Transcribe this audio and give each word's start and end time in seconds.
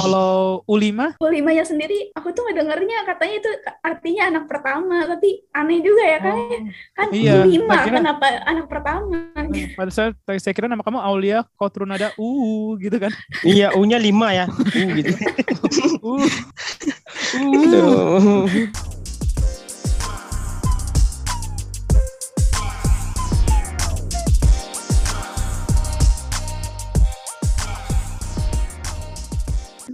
Kalau 0.00 0.64
Ulima? 0.64 1.14
Ulimanya 1.20 1.64
sendiri, 1.64 2.08
aku 2.16 2.32
tuh 2.32 2.48
ngedengarnya 2.48 3.04
katanya 3.04 3.34
itu 3.38 3.50
artinya 3.84 4.22
anak 4.32 4.44
pertama, 4.48 4.96
tapi 5.04 5.44
aneh 5.52 5.78
juga 5.84 6.04
ya 6.04 6.18
kan? 6.18 6.36
kan 6.96 7.06
iya, 7.12 7.44
Ulima, 7.44 7.72
tak 7.76 7.84
kira- 7.86 7.98
kenapa 8.00 8.26
anak 8.48 8.66
pertama? 8.66 9.18
Pada 9.76 9.90
saat 9.92 10.12
saya 10.40 10.54
kira 10.56 10.66
nama 10.66 10.80
kamu 10.80 10.98
Aulia, 11.00 11.44
kau 11.54 11.68
turun 11.68 11.92
ada 11.92 12.10
U 12.16 12.74
gitu 12.80 12.96
kan. 12.96 13.12
Iya, 13.44 13.76
U-nya 13.76 14.00
5 14.00 14.28
ya. 14.32 14.46
U 14.50 14.82
gitu. 14.96 15.12
U. 16.08 16.12
Aduh. 17.36 18.48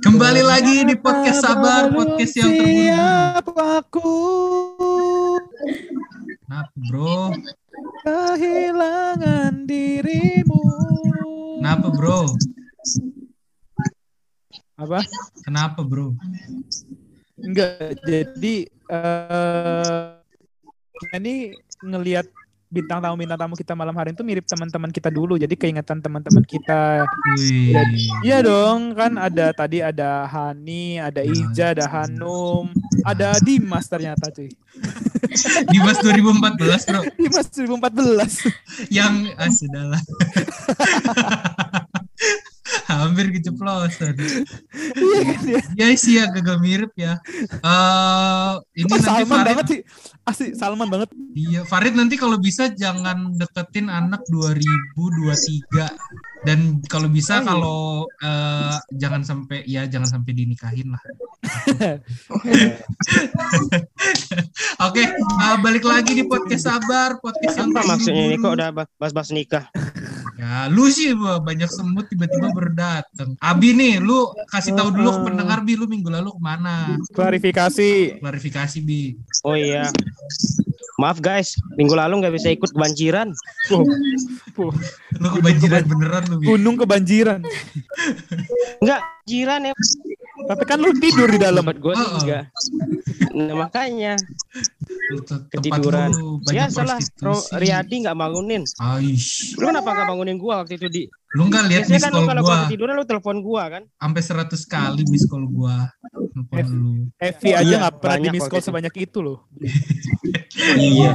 Kembali 0.07 0.39
lagi 0.39 0.87
di 0.87 0.95
podcast 0.95 1.43
Sabar, 1.43 1.91
podcast 1.91 2.39
yang 2.39 2.55
terburu 2.55 2.79
Siap 2.79 3.47
aku 3.59 4.15
Kenapa 6.47 6.77
bro? 6.87 7.35
kehilangan 8.07 9.67
dirimu. 9.67 10.63
Kenapa 11.59 11.91
bro? 11.91 12.23
Apa? 14.79 15.03
Kenapa 15.43 15.83
bro? 15.83 16.15
Enggak, 17.43 17.99
jadi 18.07 18.71
eh 18.71 20.07
ini 21.19 21.51
ngelihat 21.83 22.31
bintang 22.67 22.99
tamu 22.99 23.15
bintang 23.15 23.39
tamu 23.39 23.55
kita 23.55 23.73
malam 23.79 23.95
hari 23.95 24.11
itu 24.11 24.27
mirip 24.27 24.45
teman-teman 24.47 24.91
kita 24.91 25.09
dulu. 25.11 25.39
Jadi 25.39 25.55
keingatan 25.55 26.03
teman-teman 26.03 26.43
kita. 26.43 27.07
Wih. 27.39 27.75
Iya 28.27 28.43
dong, 28.43 28.95
kan 28.95 29.17
ada 29.19 29.55
tadi 29.55 29.81
ada 29.83 30.27
Hani, 30.27 30.99
ada 30.99 31.23
Ija, 31.23 31.73
ada 31.73 31.87
Hanum, 31.87 32.71
ada 33.07 33.39
Dimas 33.43 33.87
ternyata 33.87 34.31
cuy. 34.35 34.51
Dimas 35.73 35.99
2014 36.03 36.89
bro. 36.91 37.01
Dimas 37.17 37.47
2014. 37.55 38.93
Yang 38.93 39.15
ah 39.39 39.51
sudahlah. 39.51 40.03
Hampir 42.87 43.35
keceplosan. 43.35 44.15
Iya 44.97 45.21
kan 45.27 45.43
ya. 45.45 45.61
Ya 45.77 45.87
sih 45.97 46.15
ya 46.19 46.25
gagal 46.31 46.59
mirip 46.63 46.93
ya. 46.97 47.19
Eh 47.27 48.53
ini 48.79 48.89
nanti 48.89 49.05
Salman 49.05 49.29
Farid, 49.29 49.47
banget 49.53 49.67
sih. 49.69 49.81
Asli 50.27 50.47
Salman 50.59 50.89
banget. 50.91 51.09
iya 51.37 51.61
Farid 51.63 51.95
nanti 51.95 52.17
kalau 52.19 52.39
bisa 52.41 52.73
jangan 52.73 53.37
deketin 53.37 53.93
anak 53.93 54.25
2023 54.31 55.87
dan 56.47 56.79
kalau 56.87 57.09
bisa 57.11 57.37
Oh, 57.37 57.43
iya. 57.43 57.47
kalau 57.53 57.81
eh, 58.23 58.77
jangan 58.97 59.23
sampai 59.27 59.67
ya 59.67 59.85
jangan 59.91 60.09
sampai 60.19 60.33
dinikahin 60.33 60.95
lah. 60.95 61.03
Oke, 64.87 65.03
eh, 65.05 65.57
balik 65.63 65.85
lagi 65.85 66.15
di 66.17 66.25
podcast 66.27 66.65
sabar, 66.71 67.19
podcast 67.21 67.59
Apa 67.61 67.81
maksudnya 67.85 68.25
ini 68.31 68.37
kok 68.41 68.53
udah 68.57 68.71
bahas-bahas 68.73 69.31
nikah? 69.35 69.65
Ya, 70.47 70.71
lu 70.71 70.87
sih 70.87 71.11
banyak 71.19 71.67
semut 71.67 72.07
tiba-tiba 72.07 72.55
berdatang. 72.55 73.35
Abi 73.43 73.75
nih, 73.75 73.99
lu 73.99 74.31
kasih 74.47 74.79
tahu 74.79 74.95
dulu 74.95 75.11
ke 75.11 75.21
pendengar 75.27 75.59
Bi, 75.61 75.75
lu 75.75 75.91
minggu 75.91 76.07
lalu 76.07 76.31
ke 76.31 76.41
mana? 76.41 76.95
Klarifikasi. 77.11 78.23
Klarifikasi 78.23 78.79
Bi. 78.79 79.19
Oh 79.43 79.59
iya. 79.59 79.91
Maaf 80.97 81.19
guys, 81.19 81.59
minggu 81.75 81.93
lalu 81.93 82.23
nggak 82.23 82.35
bisa 82.39 82.55
ikut 82.55 82.71
kebanjiran. 82.71 83.35
Puh, 83.69 84.71
Lu 85.19 85.29
kebanjiran 85.35 85.83
beneran 85.83 86.23
lu 86.31 86.37
Bi. 86.39 86.47
gunung 86.47 86.79
kebanjiran. 86.79 87.43
Enggak, 88.79 89.01
jiran 89.27 89.67
ya. 89.67 89.75
Tapi 90.47 90.63
kan 90.63 90.79
lu 90.79 90.95
tidur 90.95 91.27
di 91.27 91.43
dalam. 91.43 91.67
Tempat 91.67 91.83
gue 91.83 91.93
Oh. 91.93 92.11
enggak. 92.23 92.45
Nah, 93.35 93.67
makanya 93.67 94.15
ketiduran. 95.55 96.11
Ya 96.51 96.67
salah. 96.71 96.99
Riyadi 97.57 98.07
nggak 98.07 98.17
bangunin. 98.19 98.63
Aish. 98.83 99.55
Lu 99.59 99.71
kenapa 99.71 99.95
nggak 99.95 100.07
bangunin 100.11 100.37
gua 100.39 100.65
waktu 100.65 100.79
itu 100.79 100.87
di? 100.91 101.03
Lu 101.37 101.47
nggak 101.47 101.65
lihat 101.69 101.85
miss 101.91 102.03
kan 102.03 102.13
call 102.15 102.27
kalau 102.27 102.43
gua 102.43 102.49
gua 102.49 102.65
ketiduran 102.67 102.95
lu 102.97 103.05
telepon 103.05 103.37
gua 103.45 103.63
kan? 103.69 103.83
sampai 104.01 104.23
100 104.23 104.73
kali 104.73 105.03
miss 105.11 105.27
call 105.29 105.45
gua. 105.51 105.91
Telepon 106.37 106.67
lu. 106.77 106.93
Evi 107.17 107.49
aja 107.57 107.65
Iya, 107.65 107.77
nggak 107.81 107.95
pernah 107.97 108.19
di 108.21 108.29
miss 108.29 108.47
call 108.47 108.61
sebanyak 108.61 108.95
itu 109.01 109.19
loh. 109.25 109.49
Iya. 110.77 111.13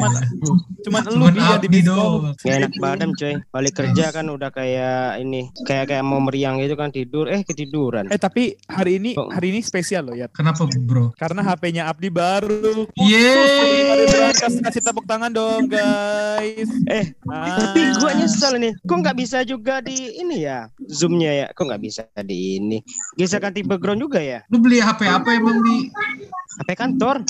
Cuman, 0.81 1.01
cuman 1.03 1.03
lu 1.13 1.25
yang 1.37 1.61
di 1.61 1.69
miss 1.69 1.85
call. 1.85 2.33
Gak 2.41 2.55
enak 2.57 2.73
badan 2.81 3.11
coy. 3.13 3.33
Balik 3.53 3.73
kerja 3.77 4.05
kan 4.09 4.25
udah 4.29 4.49
kayak 4.49 5.21
ini, 5.21 5.45
kayak 5.65 5.93
kayak 5.93 6.01
mau 6.01 6.17
meriang 6.17 6.57
gitu 6.57 6.73
kan 6.73 6.89
tidur, 6.89 7.29
eh 7.29 7.45
ketiduran. 7.45 8.09
Eh 8.09 8.17
tapi 8.17 8.57
hari 8.65 8.97
ini 8.97 9.13
hari 9.13 9.53
ini 9.53 9.61
spesial 9.61 10.09
loh 10.09 10.15
ya. 10.17 10.25
Kenapa 10.33 10.65
bro? 10.65 11.13
Karena 11.13 11.45
HP-nya 11.45 11.85
Abdi 11.85 12.09
baru. 12.09 12.89
Yeay. 12.97 14.09
Kasih 14.33 14.81
tepuk 14.81 15.05
tangan 15.05 15.29
dong 15.29 15.69
guys. 15.69 16.69
Eh, 16.89 17.13
Ah. 17.31 17.55
Tapi 17.71 17.95
gua 18.01 18.11
nyesel 18.11 18.59
nih, 18.59 18.73
kok 18.83 18.97
nggak 18.97 19.15
bisa 19.15 19.37
juga 19.47 19.79
di 19.79 20.19
ini 20.19 20.43
ya, 20.43 20.67
zoomnya 20.83 21.31
ya, 21.31 21.47
kok 21.55 21.63
nggak 21.63 21.79
bisa 21.79 22.03
di 22.27 22.59
ini, 22.59 22.83
bisa 23.15 23.39
ganti 23.39 23.63
background 23.63 24.03
juga 24.03 24.19
ya, 24.19 24.43
Lu 24.51 24.59
beli 24.59 24.83
HP 24.83 25.07
apa 25.13 25.29
emang 25.33 25.59
Bi? 25.59 25.91
HP 26.51 26.69
kantor, 26.75 27.23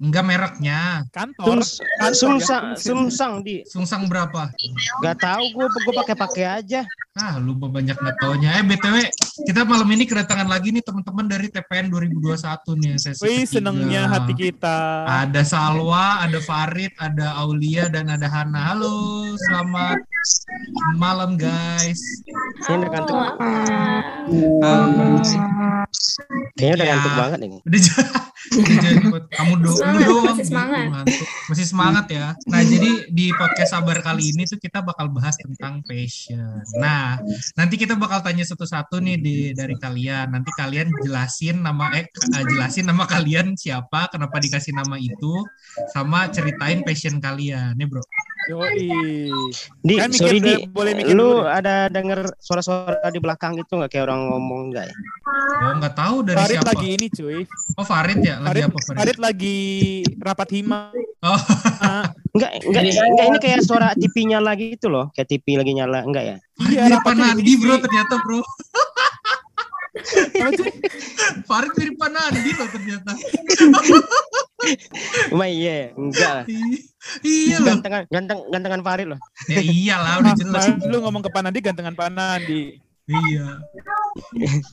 Enggak 0.00 0.24
mereknya. 0.24 1.04
kantor. 1.12 1.60
Sums, 1.60 1.78
Kantor, 2.00 2.16
sumsang, 2.16 2.64
ya. 2.64 2.80
sumsang 2.80 3.32
di, 3.40 3.56
Sungsang 3.62 4.08
berapa? 4.08 4.48
nggak 4.98 5.16
tahu 5.18 5.44
gua, 5.52 5.66
gua 5.68 5.94
pakai 6.02 6.16
pakai 6.16 6.44
aja. 6.58 6.80
Ah, 7.12 7.36
lu 7.36 7.52
banyak 7.52 7.92
nggak 7.92 8.16
taunya. 8.16 8.56
Eh, 8.56 8.64
BTW, 8.64 8.96
kita 9.44 9.68
malam 9.68 9.84
ini 9.86 10.08
kedatangan 10.08 10.48
lagi 10.48 10.72
nih 10.72 10.80
teman-teman 10.80 11.28
dari 11.28 11.52
TPN 11.52 11.92
2021 11.92 12.72
nih. 12.74 12.96
Sesi 12.96 13.20
Wih 13.20 13.44
ketiga. 13.44 13.52
senengnya 13.60 14.02
hati 14.08 14.32
kita. 14.32 14.78
Ada 15.20 15.44
Salwa, 15.44 16.24
ada 16.24 16.40
Farid, 16.40 16.96
ada 16.96 17.36
Aulia, 17.36 17.92
dan 17.92 18.08
ada 18.08 18.24
Hana. 18.24 18.72
Halo, 18.72 18.96
selamat 19.38 20.00
malam 20.94 21.34
guys. 21.34 22.00
Ini 22.62 22.74
udah 22.78 22.90
kantuk, 22.90 23.16
Hai. 23.16 24.02
kayaknya 26.54 26.74
udah 26.78 26.86
Ya. 26.86 26.92
kantuk 26.96 27.12
banget 27.18 27.38
ini. 27.42 27.58
Udah 27.62 27.80
kamu 29.32 29.52
do 29.62 29.70
Semangat, 29.72 30.02
doang 30.02 30.24
masih 30.26 30.36
gitu, 30.36 30.50
semangat. 30.50 30.84
ngantuk. 30.92 31.28
Masih 31.48 31.66
semangat 31.66 32.06
ya. 32.10 32.26
Nah, 32.50 32.60
jadi 32.62 32.90
di 33.08 33.26
podcast 33.32 33.70
sabar 33.72 33.98
kali 34.02 34.34
ini 34.34 34.42
tuh 34.44 34.58
kita 34.58 34.82
bakal 34.82 35.08
bahas 35.08 35.38
tentang 35.38 35.80
passion. 35.86 36.60
Nah, 36.76 37.16
nanti 37.56 37.74
kita 37.78 37.94
bakal 37.96 38.20
tanya 38.20 38.44
satu-satu 38.44 38.98
nih 39.00 39.16
di 39.18 39.34
dari 39.54 39.78
kalian. 39.78 40.34
Nanti 40.34 40.50
kalian 40.52 40.90
jelasin 41.00 41.62
nama 41.62 41.94
eh 41.96 42.04
eh, 42.10 42.44
jelasin 42.44 42.86
nama 42.90 43.06
kalian 43.08 43.54
siapa, 43.56 44.10
kenapa 44.12 44.36
dikasih 44.42 44.74
nama 44.74 44.98
itu, 45.00 45.32
sama 45.94 46.28
ceritain 46.28 46.82
passion 46.84 47.22
kalian, 47.22 47.78
ya, 47.78 47.86
Bro. 47.88 48.02
Yoi. 48.50 48.90
Di, 49.82 49.94
Kan 49.98 50.10
mikir 50.10 50.26
sorry 50.26 50.38
di, 50.42 50.54
boleh 50.66 50.92
mikir 50.98 51.14
lu 51.14 51.42
dulu 51.42 51.46
ada 51.46 51.86
denger 51.86 52.26
suara-suara 52.42 53.06
di 53.14 53.20
belakang 53.22 53.54
gitu 53.54 53.78
nggak 53.78 53.90
kayak 53.94 54.10
orang 54.10 54.30
ngomong 54.34 54.74
nggak 54.74 54.90
ya? 54.90 54.94
Oh, 55.62 55.72
nggak 55.78 55.94
tahu 55.94 56.16
dari 56.26 56.38
Farid 56.42 56.58
siapa. 56.58 56.70
lagi 56.74 56.88
ini 56.90 57.06
cuy. 57.06 57.38
Oh, 57.78 57.86
Farid 57.86 58.18
ya? 58.18 58.34
Lagi 58.42 58.46
Farid, 58.50 58.64
apa 58.66 58.78
Farid? 58.82 58.98
Farid 58.98 59.18
lagi 59.22 59.58
rapat 60.18 60.48
hima. 60.50 60.80
Oh, 61.22 61.38
Enggak, 62.32 62.50
enggak, 62.64 62.82
enggak 62.88 63.26
ini 63.28 63.38
kayak 63.44 63.60
suara 63.60 63.92
TV 63.92 64.24
nyala 64.24 64.56
gitu 64.56 64.88
loh, 64.88 65.12
kayak 65.12 65.28
TV 65.28 65.60
lagi 65.60 65.72
nyala, 65.76 66.00
enggak 66.00 66.24
ya? 66.24 66.36
Iya, 66.64 66.96
Panandi, 67.04 67.44
diisi. 67.44 67.60
Bro, 67.60 67.76
ternyata, 67.84 68.14
Bro. 68.24 68.40
Farid 71.48 71.72
mirip 71.78 71.96
Panandi 71.98 72.50
loh 72.54 72.68
ternyata. 72.70 73.12
Cuma 75.32 75.46
iya, 75.50 75.90
enggak 75.98 76.30
lah. 76.42 76.44
iya 77.26 77.56
loh. 77.58 77.66
Gantengan, 77.74 78.02
ganteng, 78.10 78.38
gantengan 78.50 78.82
Farid 78.86 79.06
loh. 79.10 79.20
Ya 79.50 79.62
iyalah 79.62 80.22
udah 80.22 80.34
jelas. 80.38 80.64
Lu 80.86 81.02
ngomong 81.02 81.22
ke 81.22 81.30
Panandi 81.30 81.58
gantengan 81.58 81.94
Panandi. 81.98 82.78
Iya. 83.10 83.58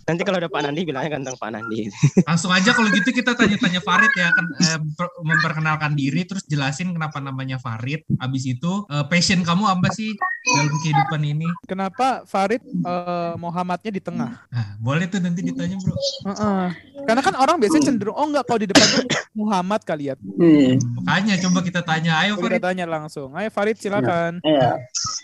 Nanti 0.05 0.21
kalau 0.23 0.37
ada 0.37 0.51
Pak 0.51 0.61
Nandi 0.63 0.81
bilangnya 0.83 1.15
ganteng 1.15 1.35
Pak 1.35 1.49
Nandi. 1.51 1.87
Langsung 2.23 2.51
aja 2.51 2.71
kalau 2.71 2.89
gitu 2.91 3.09
kita 3.09 3.33
tanya-tanya 3.33 3.79
Farid 3.79 4.11
ya 4.13 4.29
kan 4.31 4.45
eh, 4.59 4.79
per- 4.93 5.15
memperkenalkan 5.21 5.95
diri 5.95 6.27
terus 6.27 6.43
jelasin 6.45 6.91
kenapa 6.91 7.19
namanya 7.19 7.55
Farid. 7.57 8.03
Habis 8.19 8.43
itu 8.45 8.83
eh, 8.87 9.05
passion 9.07 9.41
kamu 9.41 9.63
apa 9.67 9.87
sih 9.91 10.11
dalam 10.55 10.75
kehidupan 10.83 11.21
ini? 11.23 11.47
Kenapa 11.65 12.23
Farid 12.25 12.63
eh, 12.63 13.33
Muhammadnya 13.35 13.91
di 13.91 14.01
tengah? 14.03 14.31
Nah, 14.49 14.67
boleh 14.79 15.07
tuh 15.07 15.23
nanti 15.23 15.39
ditanya, 15.39 15.75
Bro. 15.79 15.95
Heeh. 16.33 16.65
Karena 17.07 17.21
kan 17.23 17.35
orang 17.39 17.57
biasanya 17.57 17.89
cenderung 17.89 18.13
oh 18.13 18.27
enggak 18.27 18.43
kalau 18.43 18.59
di 18.59 18.67
depan 18.67 18.85
tuh 18.91 19.03
Muhammad 19.33 19.81
kali 19.87 20.11
ya. 20.11 20.15
Makanya 20.99 21.39
coba 21.41 21.59
kita 21.63 21.81
tanya. 21.81 22.19
Ayo 22.19 22.35
Kita 22.35 22.59
Farid. 22.59 22.61
tanya 22.61 22.85
langsung. 22.85 23.31
Ayo 23.33 23.49
Farid 23.49 23.79
silakan. 23.79 24.43
Iya. 24.43 24.75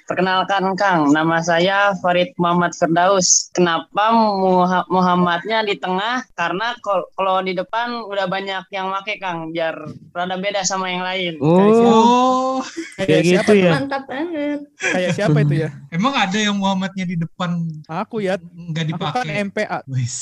Perkenalkan 0.07 0.71
Kang, 0.79 1.11
nama 1.11 1.41
saya 1.41 1.91
Farid 1.99 2.31
Muhammad 2.39 2.71
Firdaus. 2.73 3.49
Kenapa 3.51 4.04
Muha- 4.11 4.87
Muhammadnya 4.87 5.63
di 5.63 5.75
tengah? 5.75 6.25
Karena 6.33 6.75
kalau 6.81 7.41
di 7.41 7.53
depan 7.53 8.05
udah 8.05 8.25
banyak 8.25 8.65
yang 8.69 8.89
make 8.89 9.17
Kang, 9.17 9.49
biar 9.49 9.73
rada 10.11 10.35
beda 10.35 10.61
sama 10.61 10.89
yang 10.89 11.01
lain. 11.01 11.33
Oh, 11.39 12.59
Kayak 12.95 13.07
Kayak 13.07 13.23
siapa? 13.23 13.41
gitu 13.43 13.53
ya. 13.57 13.71
Mantap 13.75 14.03
banget. 14.05 14.59
Kayak 14.75 15.11
siapa 15.13 15.37
itu 15.39 15.55
ya? 15.57 15.69
emang 15.89 16.13
ada 16.13 16.37
yang 16.37 16.55
Muhammadnya 16.55 17.05
di 17.05 17.15
depan 17.15 17.51
Aku 17.85 18.19
ya. 18.19 18.35
nggak 18.37 18.83
Aku 18.85 18.95
kan 18.95 19.25
dipakai? 19.27 19.33
MPA. 19.45 19.79
Wis. 19.85 20.15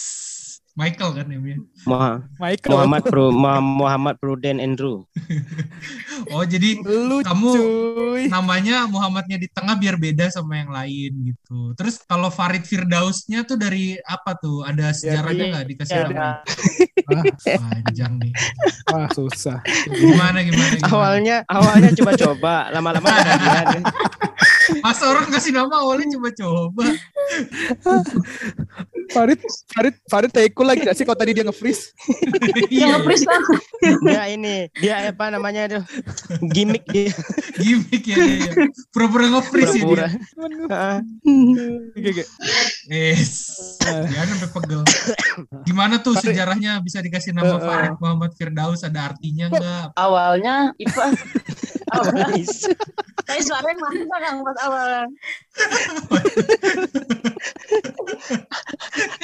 Michael 0.74 1.14
kan 1.14 1.26
namanya. 1.26 1.58
Muha- 1.86 2.20
Michael. 2.36 2.72
Muhammad 2.72 3.04
Pro 3.04 3.30
Muha- 3.30 3.62
Muhammad 3.62 4.16
Pruden 4.18 4.58
Andrew. 4.58 5.06
Oh 6.26 6.42
jadi 6.42 6.80
Lu 6.80 7.20
Kamu- 7.20 7.52
cuy. 7.52 8.24
namanya 8.26 8.86
Muhammadnya 8.86 9.36
di 9.36 9.46
tengah 9.46 9.76
biar 9.76 9.98
beda 9.98 10.30
sama 10.30 10.56
yang 10.56 10.72
lain 10.72 11.12
gitu. 11.28 11.74
Terus 11.76 12.00
kalau 12.02 12.30
Farid 12.30 12.64
Firdausnya 12.64 13.44
tuh 13.44 13.58
dari 13.58 13.98
apa 14.00 14.34
tuh? 14.34 14.64
Ada 14.64 14.94
sejarahnya 14.94 15.52
nggak 15.52 15.66
dikasih 15.68 15.94
ya, 15.94 16.06
nama? 16.08 16.32
Ah, 17.04 17.20
panjang 17.60 18.16
nih. 18.16 18.32
Wah, 18.88 19.12
susah. 19.12 19.60
Gimana 19.92 20.40
gimana? 20.40 20.72
gimana? 20.72 20.88
Awalnya 20.88 21.36
awalnya 21.46 21.92
coba-coba, 21.92 22.72
lama-lama 22.72 23.04
ketagihan. 23.20 23.82
Masa 24.80 25.04
orang 25.10 25.28
kasih 25.28 25.52
nama 25.52 25.76
awalnya 25.80 26.08
coba-coba. 26.14 26.86
Farid, 29.12 29.40
Farid, 29.70 29.96
Farid 30.08 30.32
teko 30.32 30.64
lagi 30.64 30.82
gak 30.82 30.96
sih 30.96 31.04
kalau 31.04 31.18
tadi 31.18 31.36
dia 31.36 31.44
nge-freeze? 31.44 31.92
Iya, 32.74 32.96
Nge-freeze 32.96 33.26
kan? 33.28 33.42
Dia 34.02 34.24
ini, 34.32 34.72
dia 34.80 35.12
apa 35.12 35.30
namanya 35.30 35.68
tuh? 35.70 35.84
Gimmick 36.50 36.88
dia. 36.88 37.12
gimmick 37.60 38.04
ya. 38.08 38.18
ya, 38.18 38.36
ya. 38.50 38.52
Pura-pura 38.90 39.28
nge-freeze 39.30 39.76
ya 39.76 39.84
Pura-pura. 39.84 40.08
dia. 40.08 40.84
Oke, 41.94 42.10
oke. 42.10 42.24
Yes. 42.88 43.32
Jangan 43.84 44.28
sampai 44.34 44.50
pegel. 44.50 44.82
Gimana 45.64 46.00
tuh 46.00 46.16
sejarahnya 46.16 46.80
bisa 46.80 47.00
dikasih 47.00 47.36
nama 47.36 47.54
Eh, 47.54 47.60
eh. 47.60 47.62
Farid 47.62 47.96
Muhammad 48.00 48.32
Firdaus 48.34 48.82
ada 48.82 49.14
artinya 49.14 49.46
nggak? 49.50 49.86
Awalnya 49.94 50.74
Ipa 50.80 51.12
awalnya 51.94 52.26
saya 53.24 53.40
suaranya 53.40 53.78
mantap 53.80 54.20
kan 54.20 54.36
awalnya. 54.66 55.04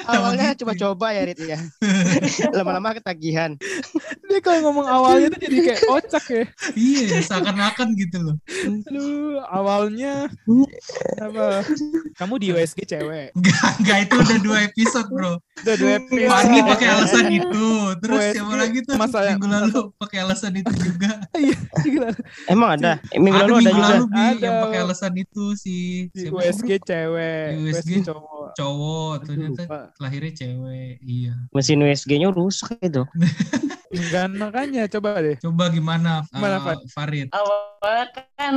Awalnya 0.10 0.58
coba-coba 0.58 1.08
ya 1.14 1.24
Rit 1.28 1.42
ya. 1.42 1.60
Lama-lama 2.58 2.98
ketagihan. 2.98 3.56
Dia 4.30 4.40
kalau 4.40 4.60
ngomong 4.64 4.86
awalnya 4.86 5.28
tuh 5.30 5.42
jadi 5.42 5.58
kayak 5.66 5.82
kocak 5.90 6.26
ya. 6.30 6.44
Iya, 6.72 7.18
seakan-akan 7.20 7.88
gitu 7.98 8.18
loh. 8.22 8.36
Aduh, 8.86 9.42
awalnya 9.44 10.30
apa? 11.18 11.66
Kamu 12.14 12.38
di 12.38 12.48
USG 12.50 12.86
cewek. 12.86 13.34
Enggak, 13.34 13.70
enggak 13.80 13.98
itu 14.06 14.14
udah 14.16 14.38
dua 14.40 14.58
episode, 14.64 15.10
Bro. 15.10 15.34
Udah 15.60 15.76
dua 15.76 15.92
episode. 15.98 16.30
Fani 16.30 16.60
pakai 16.64 16.88
alasan 16.88 17.26
itu. 17.28 17.68
Terus 17.98 18.22
USG 18.22 18.34
siapa 18.36 18.54
lagi 18.56 18.78
tuh 18.80 18.96
masa- 18.96 19.26
minggu 19.28 19.48
lalu 19.50 19.82
pakai 19.98 20.18
alasan 20.22 20.52
itu 20.56 20.74
juga. 20.78 21.12
Iya. 21.34 21.58
Emang 22.46 22.70
ada? 22.76 23.02
Minggu 23.12 23.34
lalu 23.36 23.54
ada 23.56 23.62
minggu 23.64 23.74
juga. 23.76 23.90
lalu 23.92 24.06
Ada. 24.14 24.40
yang 24.40 24.56
pakai 24.62 24.80
alasan 24.80 25.14
itu 25.16 25.44
si 25.56 25.76
Di? 26.12 26.30
USG 26.30 26.70
cewek, 26.80 27.48
Di 27.50 27.62
USG 27.66 27.90
USG. 27.98 28.06
cowok. 28.06 28.48
cowok 28.52 29.14
ternyata 29.24 29.64
lahirnya 29.98 30.34
cewek. 30.36 31.02
Iya. 31.02 31.34
Mesin 31.50 31.82
USG-nya 31.82 32.30
rusak 32.30 32.78
itu. 32.80 33.04
Enggak 33.90 34.19
makanya 34.28 34.84
coba 34.90 35.22
deh. 35.22 35.38
Coba 35.40 35.70
gimana, 35.70 36.26
Gimana, 36.28 36.58
uh, 36.58 36.64
Fat? 36.66 36.78
Farid? 36.92 37.28
Awalnya 37.32 38.04
kan 38.36 38.56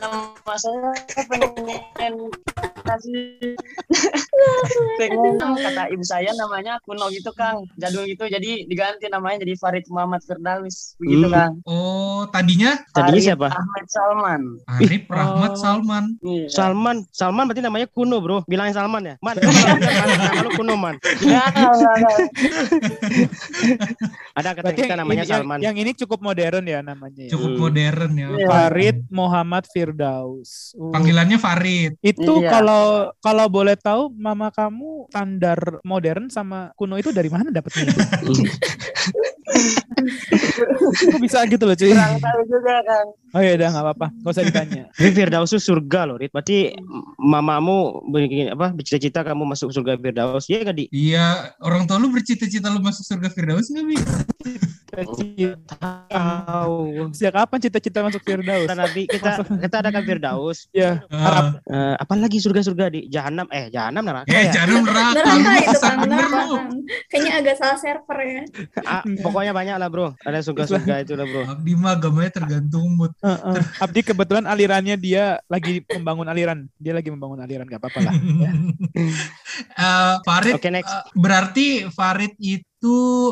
nama 0.00 0.54
saya 0.56 0.92
pengen 1.28 2.14
kasih 2.82 3.56
pengen 4.96 5.36
kata 5.38 5.82
ibu 5.92 6.04
saya 6.04 6.28
namanya 6.34 6.76
kuno 6.84 7.08
gitu 7.08 7.32
Kang 7.32 7.64
jadul 7.76 8.04
gitu 8.04 8.24
jadi 8.24 8.64
diganti 8.64 9.08
namanya 9.08 9.44
jadi 9.44 9.56
Farid 9.56 9.84
Muhammad 9.88 10.20
Firdaus 10.24 10.96
begitu 10.96 11.28
Hmm. 11.28 11.36
Kang 11.36 11.52
Oh, 11.64 12.24
tadinya 12.28 12.76
Tadinya 12.90 13.12
Farid 13.12 13.22
siapa? 13.22 13.48
Ahmad 13.52 13.86
Salman 13.88 14.42
Arif 14.66 15.04
Rahmat 15.06 15.52
Oh. 15.52 15.58
Salman. 15.60 16.04
Iya. 16.20 16.46
Salman, 16.48 16.96
Salman 17.12 17.44
berarti 17.48 17.62
namanya 17.62 17.86
kuno 17.88 18.16
bro. 18.20 18.40
Bilangin 18.44 18.72
Salman 18.72 19.02
ya. 19.04 19.14
Man, 19.20 19.36
nama 19.40 20.40
lu 20.40 20.50
kuno 20.56 20.74
man. 20.74 20.96
Ada 24.36 24.48
kata 24.56 24.70
kita 24.90 24.98
yang, 24.98 25.06
namanya 25.06 25.22
ini, 25.22 25.30
yang, 25.30 25.42
Salman. 25.46 25.58
yang 25.62 25.76
ini 25.78 25.90
cukup 25.94 26.18
modern 26.18 26.64
ya 26.66 26.80
namanya. 26.82 27.22
Ya. 27.22 27.30
Cukup 27.30 27.50
Hmm. 27.54 27.60
modern 27.62 28.10
ya. 28.12 28.26
Iya. 28.34 28.46
Farid 28.50 28.98
Muhammad 29.14 29.64
Firdaus. 29.70 30.74
Uh, 30.74 30.90
Panggilannya 30.90 31.38
Farid. 31.38 31.94
Itu 32.02 32.42
Iya. 32.42 32.50
kalau 32.50 32.84
kalau 33.22 33.46
boleh 33.46 33.78
tahu 33.78 34.10
mama 34.18 34.50
kamu 34.50 35.06
standar 35.08 35.58
modern 35.86 36.26
sama 36.26 36.74
kuno 36.74 36.98
itu 36.98 37.14
dari 37.14 37.30
mana 37.30 37.54
dapetnya? 37.54 37.86
Kok 41.10 41.20
bisa 41.20 41.44
gitu 41.44 41.64
loh 41.64 41.74
cuy? 41.74 41.90
kurang 41.90 42.16
tahu 42.18 42.40
juga 42.46 42.74
Kang 42.82 43.08
Oh 43.30 43.38
ya 43.38 43.54
udah 43.54 43.68
nggak 43.70 43.84
apa-apa, 43.86 44.06
nggak 44.10 44.32
usah 44.34 44.42
ditanya. 44.42 44.82
Tapi 44.90 45.10
Firdaus 45.12 45.50
itu 45.50 45.62
surga 45.62 46.00
loh, 46.02 46.18
Rit. 46.18 46.34
Berarti 46.34 46.74
mamamu 47.16 47.78
bikin 48.04 48.50
apa 48.50 48.74
bercita-cita 48.74 49.22
kamu 49.22 49.46
masuk 49.46 49.70
surga 49.70 49.94
Firdaus. 49.94 50.50
Iya 50.50 50.58
enggak 50.60 50.74
di? 50.74 50.84
Iya, 50.90 51.26
orang 51.62 51.86
tua 51.86 51.96
lu 51.96 52.10
bercita-cita 52.10 52.66
lu 52.68 52.82
masuk 52.82 53.06
surga 53.06 53.30
Firdaus 53.30 53.70
nggak, 53.70 53.84
Bi? 53.86 53.96
Tahu. 56.10 56.76
Sejak 57.14 57.34
kapan 57.36 57.58
cita-cita 57.60 57.98
masuk 58.02 58.18
Firdaus? 58.20 58.66
Kita 58.66 58.74
nanti 58.74 59.02
kita 59.06 59.30
kita 59.46 59.76
ada 59.78 59.90
kan 59.90 60.02
Firdaus. 60.02 60.66
Ya, 60.70 61.06
Ah. 61.08 61.54
Eh, 61.62 61.94
apalagi 61.96 62.36
surga-surga 62.36 62.90
di 62.90 63.06
Jahanam 63.06 63.46
eh 63.48 63.70
Jahanam 63.70 64.02
neraka 64.02 64.26
Eh, 64.26 64.50
ya. 64.50 64.52
jangan 64.58 64.82
neraka. 64.82 65.14
Neraka 65.14 65.52
itu 65.56 65.78
kan, 65.78 65.96
kan. 66.02 66.66
Kayaknya 67.06 67.32
agak 67.38 67.54
salah 67.56 67.78
server 67.78 68.18
ya. 68.20 68.42
Ah, 68.82 69.02
pokoknya 69.06 69.39
banyak 69.48 69.76
lah 69.80 69.88
bro. 69.88 70.12
Ada 70.20 70.44
surga-surga 70.44 71.00
itu 71.00 71.16
lah 71.16 71.24
bro. 71.24 71.42
Abdi 71.48 71.72
mah 71.72 71.96
agamanya 71.96 72.30
tergantung 72.36 72.92
mood. 72.92 73.16
Heeh. 73.24 73.56
Abdi 73.80 74.00
kebetulan 74.04 74.44
alirannya 74.44 75.00
dia 75.00 75.40
lagi 75.48 75.80
membangun 75.88 76.28
aliran. 76.28 76.68
Dia 76.76 76.92
lagi 76.92 77.08
membangun 77.08 77.40
aliran, 77.40 77.64
nggak 77.64 77.80
apa-apa 77.80 78.00
lah. 78.04 78.14
Ya. 78.14 78.52
Eh, 79.80 80.14
Farid, 80.24 80.56
Oke, 80.56 80.70
next. 80.70 80.92
eh, 80.92 81.02
berarti 81.16 81.66
Farid 81.90 82.32
itu 82.38 82.64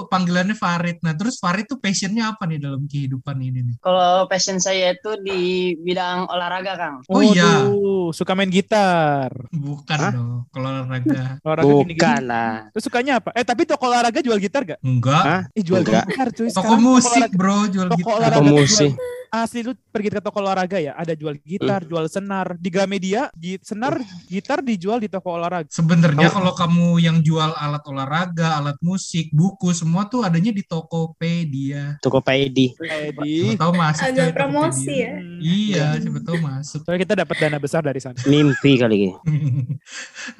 panggilannya 0.04 0.52
Farid. 0.52 1.00
Nah, 1.00 1.12
terus 1.12 1.36
Farid 1.36 1.64
tuh 1.64 1.76
passionnya 1.76 2.28
apa 2.28 2.44
nih 2.44 2.58
dalam 2.58 2.84
kehidupan 2.84 3.36
ini 3.38 3.60
nih? 3.62 3.76
kalau 3.78 4.26
passion 4.26 4.58
saya 4.58 4.92
itu 4.92 5.10
di 5.18 5.40
bidang 5.76 6.26
olahraga 6.26 6.74
Kang 6.74 6.96
Oh 7.06 7.20
iya. 7.20 7.64
Waduh, 7.64 8.10
suka 8.10 8.32
main 8.32 8.48
gitar. 8.48 9.30
Bukan 9.50 9.96
Hah? 9.96 10.12
dong, 10.12 10.44
kalau 10.48 10.68
olahraga. 10.70 11.22
Olahraga. 11.44 11.72
Bukan 11.84 12.20
lah. 12.24 12.52
Terus 12.70 12.84
sukanya 12.84 13.12
apa? 13.18 13.30
Eh 13.32 13.42
tapi 13.42 13.62
toko 13.64 13.84
olahraga 13.86 14.20
jual 14.20 14.36
gitar 14.36 14.62
gak? 14.64 14.80
Enggak. 14.80 15.22
Hah? 15.22 15.42
Eh 15.52 15.62
jual 15.62 15.80
Enggak. 15.80 16.04
gitar 16.06 16.28
cuy. 16.30 16.48
Toko 16.48 16.58
Sekarang 16.58 16.82
musik, 16.82 17.10
olahraga- 17.14 17.36
bro, 17.36 17.58
jual 17.66 17.86
Toko 17.86 17.98
gitar. 17.98 18.14
olahraga 18.14 18.36
Toko 18.36 18.48
jual- 18.48 18.60
musik. 18.60 18.92
Asli 19.30 19.60
lu 19.60 19.76
pergi 19.86 20.08
ke 20.08 20.18
toko 20.18 20.38
olahraga 20.38 20.76
ya, 20.76 20.92
ada 20.92 21.12
jual 21.12 21.36
gitar, 21.38 21.80
Hmm. 21.80 21.90
jual 21.90 22.06
senar. 22.06 22.56
Di 22.56 22.68
Gramedia, 22.68 23.28
gi- 23.32 23.60
senar, 23.60 23.96
gitar 24.24 24.58
dijual 24.58 24.96
di 24.96 25.06
toko 25.06 25.32
olahraga. 25.32 25.68
Sebenarnya 25.68 26.28
kalau 26.28 26.50
kamu 26.50 26.96
yang 26.98 27.20
jual 27.20 27.52
alat 27.52 27.84
olahraga, 27.84 28.56
alat 28.56 28.80
musik, 28.80 29.28
buku, 29.30 29.70
semua 29.70 30.04
tuh 30.04 30.22
adanya 30.22 30.48
di 30.48 30.62
Tokopedia. 30.62 32.00
Tokopedia. 32.00 32.72
Siapa 32.72 33.22
tahu 33.58 33.72
masuk 33.74 34.02
Agak 34.02 34.16
coy, 34.18 34.32
promosi 34.32 34.80
Tokopedia. 34.88 34.96
ya. 34.98 35.12
hmm, 35.14 35.38
Iya, 35.38 35.86
siapa 35.98 36.18
tahu 36.20 36.38
masuk. 36.40 36.80
soalnya 36.82 37.00
kita 37.00 37.14
dapat 37.18 37.36
dana 37.38 37.58
besar 37.58 37.82
dari 37.82 38.00
sana. 38.00 38.16
Mimpi 38.24 38.72
kali 38.74 38.96
ini. 38.98 39.12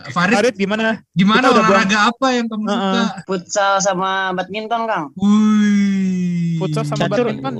Farid, 0.08 0.34
Farid 0.34 0.54
gimana? 0.56 1.00
gimana 1.10 1.50
olahraga 1.50 2.08
apa 2.08 2.26
yang 2.30 2.46
kamu 2.46 2.64
Heeh. 2.64 2.78
suka? 2.78 3.04
futsal 3.24 3.72
sama 3.78 4.10
badminton 4.32 4.82
Kang 4.84 5.06
Wih. 5.14 5.67
Futsal 6.56 6.82
sama 6.82 7.06
Catur, 7.06 7.26
badminton? 7.28 7.54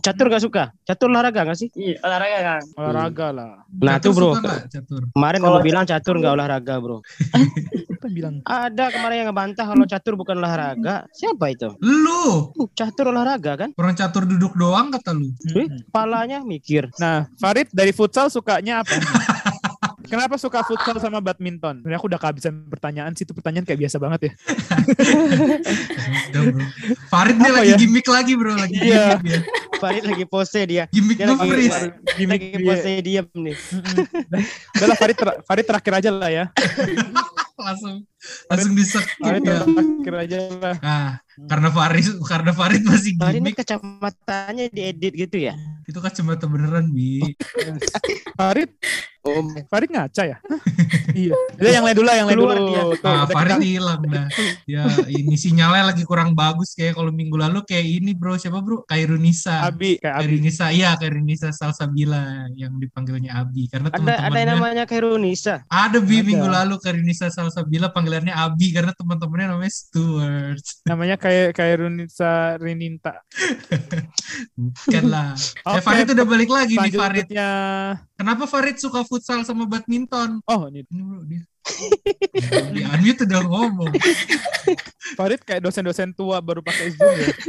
catur 0.00 0.26
gak 0.26 0.42
suka? 0.42 0.64
Catur 0.82 1.08
olahraga 1.08 1.40
gak 1.44 1.54
sih? 1.54 1.68
iya 1.72 1.96
olahraga 2.00 2.38
Kang 2.40 2.64
Olahraga 2.74 3.26
lah. 3.30 3.50
Nah 3.70 3.94
Catur 3.96 4.02
tuh 4.02 4.12
bro, 4.12 4.28
suka 4.32 4.40
nggak, 4.42 4.60
catur. 4.68 5.00
kemarin 5.10 5.38
Kalau 5.38 5.50
kamu 5.52 5.64
bilang 5.64 5.84
catur 5.84 6.14
gak 6.16 6.32
olahraga 6.32 6.74
bro. 6.76 6.96
Apa 7.94 8.08
bilang? 8.08 8.34
Ada 8.42 8.84
kemarin 8.90 9.16
yang 9.18 9.28
ngebantah 9.28 9.64
kalau 9.66 9.84
catur 9.84 10.14
bukan 10.14 10.36
olahraga. 10.36 11.04
Siapa 11.12 11.44
itu? 11.48 11.68
Lu, 11.78 12.52
Uh, 12.52 12.68
Catur 12.72 13.08
olahraga 13.08 13.56
kan? 13.56 13.70
orang 13.74 13.92
catur 13.92 14.24
duduk 14.24 14.52
doang 14.54 14.88
kata 14.90 15.12
lu. 15.12 15.30
Eh, 15.50 15.66
Hmm. 15.66 15.80
Kepalanya 15.86 16.38
mikir. 16.40 16.88
Nah, 16.96 17.28
Farid 17.36 17.68
dari 17.70 17.90
futsal 17.90 18.28
sukanya 18.28 18.80
apa? 18.80 18.92
Kenapa 20.10 20.34
suka 20.36 20.66
futsal 20.66 20.98
sama 20.98 21.22
badminton? 21.22 21.80
Sebenarnya 21.80 21.98
aku 22.02 22.08
udah 22.10 22.18
kehabisan 22.18 22.66
pertanyaan 22.66 23.14
sih, 23.14 23.22
itu 23.22 23.30
pertanyaan 23.30 23.62
kayak 23.62 23.80
biasa 23.80 23.96
banget 23.96 24.20
ya. 24.26 24.32
Udah, 26.30 26.42
bro. 26.50 26.64
Farid 27.06 27.36
nih 27.38 27.52
lagi 27.54 27.70
ya? 27.70 27.76
gimmick 27.78 28.06
lagi 28.10 28.32
bro, 28.34 28.52
lagi 28.58 28.74
Iya. 28.74 29.16
gimmick 29.16 29.22
dia. 29.22 29.40
Farid 29.80 30.04
lagi 30.04 30.24
pose 30.26 30.60
dia. 30.66 30.84
Gimmick 30.90 31.16
Dia 31.16 31.30
lagi-. 31.30 31.94
Gimik 32.18 32.40
Lagi 32.42 32.58
pose 32.60 32.90
diam 33.00 33.26
nih. 33.32 33.56
Udah 34.76 34.86
lah 34.86 34.96
Farid, 34.98 35.16
ter- 35.16 35.40
Farid 35.46 35.64
terakhir 35.64 35.92
aja 36.02 36.10
lah 36.10 36.30
ya. 36.30 36.44
langsung 37.60 38.08
langsung 38.48 38.72
disek 38.72 39.04
Farid 39.20 39.44
ya. 39.44 39.60
terakhir 39.68 40.14
aja 40.16 40.38
lah. 40.48 40.74
Nah, 40.80 41.10
karena 41.44 41.68
Farid 41.68 42.06
karena 42.24 42.50
Farid 42.56 42.82
masih 42.88 43.12
Farid 43.20 43.36
ini 43.36 43.52
gimmick, 43.52 43.56
kacamatanya 43.60 44.64
diedit 44.72 45.12
gitu 45.12 45.36
ya? 45.44 45.52
itu 45.84 45.98
kacamata 45.98 46.46
beneran, 46.46 46.88
Bi. 46.88 47.20
Farid 48.32 48.70
Oh, 49.20 49.44
Farid 49.68 49.92
ngaca 49.92 50.22
ya? 50.24 50.38
Iya. 51.10 51.34
Udah 51.58 51.72
yang 51.74 51.82
lain 51.82 51.96
dulu 51.98 52.06
lah, 52.06 52.16
yang 52.22 52.28
lain 52.30 52.38
dulu. 52.38 52.54
dia. 52.70 52.82
Ah, 53.02 53.26
Farid 53.26 53.58
hilang 53.60 54.00
dah. 54.06 54.30
Ya, 54.70 54.86
ini 55.10 55.34
sinyalnya 55.34 55.90
lagi 55.90 56.06
kurang 56.06 56.38
bagus 56.38 56.78
kayak 56.78 56.94
kalau 56.94 57.10
minggu 57.10 57.34
lalu 57.34 57.66
kayak 57.66 57.82
ini 57.82 58.14
bro, 58.14 58.38
siapa 58.38 58.62
bro? 58.62 58.86
Kairunisa. 58.86 59.66
Abi 59.66 59.98
kayak 59.98 60.14
Abi. 60.14 60.22
Kairunisa, 60.30 60.70
iya 60.70 60.94
Kairunisa 60.94 61.50
Salsabila 61.50 62.46
yang 62.54 62.78
dipanggilnya 62.78 63.42
Abi 63.42 63.66
karena 63.66 63.90
ada 63.90 63.98
ada 63.98 64.06
yang 64.06 64.14
teman-temannya 64.22 64.46
namanya 64.54 64.84
Kairunisa. 64.86 65.66
ada 65.66 65.98
bi 65.98 66.22
Ada. 66.22 66.26
minggu 66.30 66.46
lalu 66.46 66.74
Kairunisa 66.78 67.26
Salsabila 67.34 67.90
panggilannya 67.90 68.30
Abi 68.30 68.70
karena 68.70 68.94
teman-temannya 68.94 69.58
namanya 69.58 69.72
Stuart. 69.74 70.62
Namanya 70.86 71.16
kayak 71.18 71.58
kayak 71.58 71.74
Runisa 71.82 72.54
Rininta. 72.62 73.18
Bukan 74.54 75.04
lah. 75.10 75.34
Eh 75.66 75.82
Farid 75.82 76.14
udah 76.14 76.26
balik 76.26 76.50
lagi 76.50 76.78
nih 76.78 76.92
Farid. 76.94 77.26
Selanjutnya 77.26 77.50
Kenapa 78.20 78.44
Farid 78.44 78.76
suka 78.76 79.00
futsal 79.00 79.40
sama 79.48 79.64
badminton? 79.64 80.44
Oh, 80.44 80.68
ini 80.68 80.84
Ini 80.92 81.00
bro 81.00 81.24
dia. 81.24 81.40
Di 82.76 82.84
unmute 82.84 83.24
udah 83.24 83.40
ngomong. 83.48 83.92
Farid 85.16 85.40
kayak 85.40 85.64
dosen-dosen 85.64 86.12
tua 86.12 86.36
baru 86.44 86.60
pakai 86.60 86.92
Zoom 86.92 87.16
ya. 87.16 87.28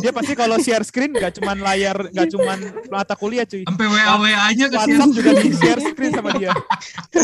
Dia 0.00 0.12
pasti 0.16 0.32
kalau 0.32 0.56
share 0.60 0.84
screen 0.84 1.12
gak 1.12 1.36
cuman 1.40 1.60
layar, 1.60 2.08
gak 2.12 2.32
cuman 2.32 2.58
mata 2.88 3.12
kuliah 3.16 3.44
cuy. 3.44 3.68
Sampai 3.68 3.88
WA 3.88 4.16
WA 4.16 4.48
nya 4.56 4.66
ke 4.72 4.76
WhatsApp 4.80 5.12
juga 5.12 5.30
di 5.36 5.50
share 5.52 5.80
screen 5.92 6.12
sama 6.12 6.30
dia. 6.40 6.52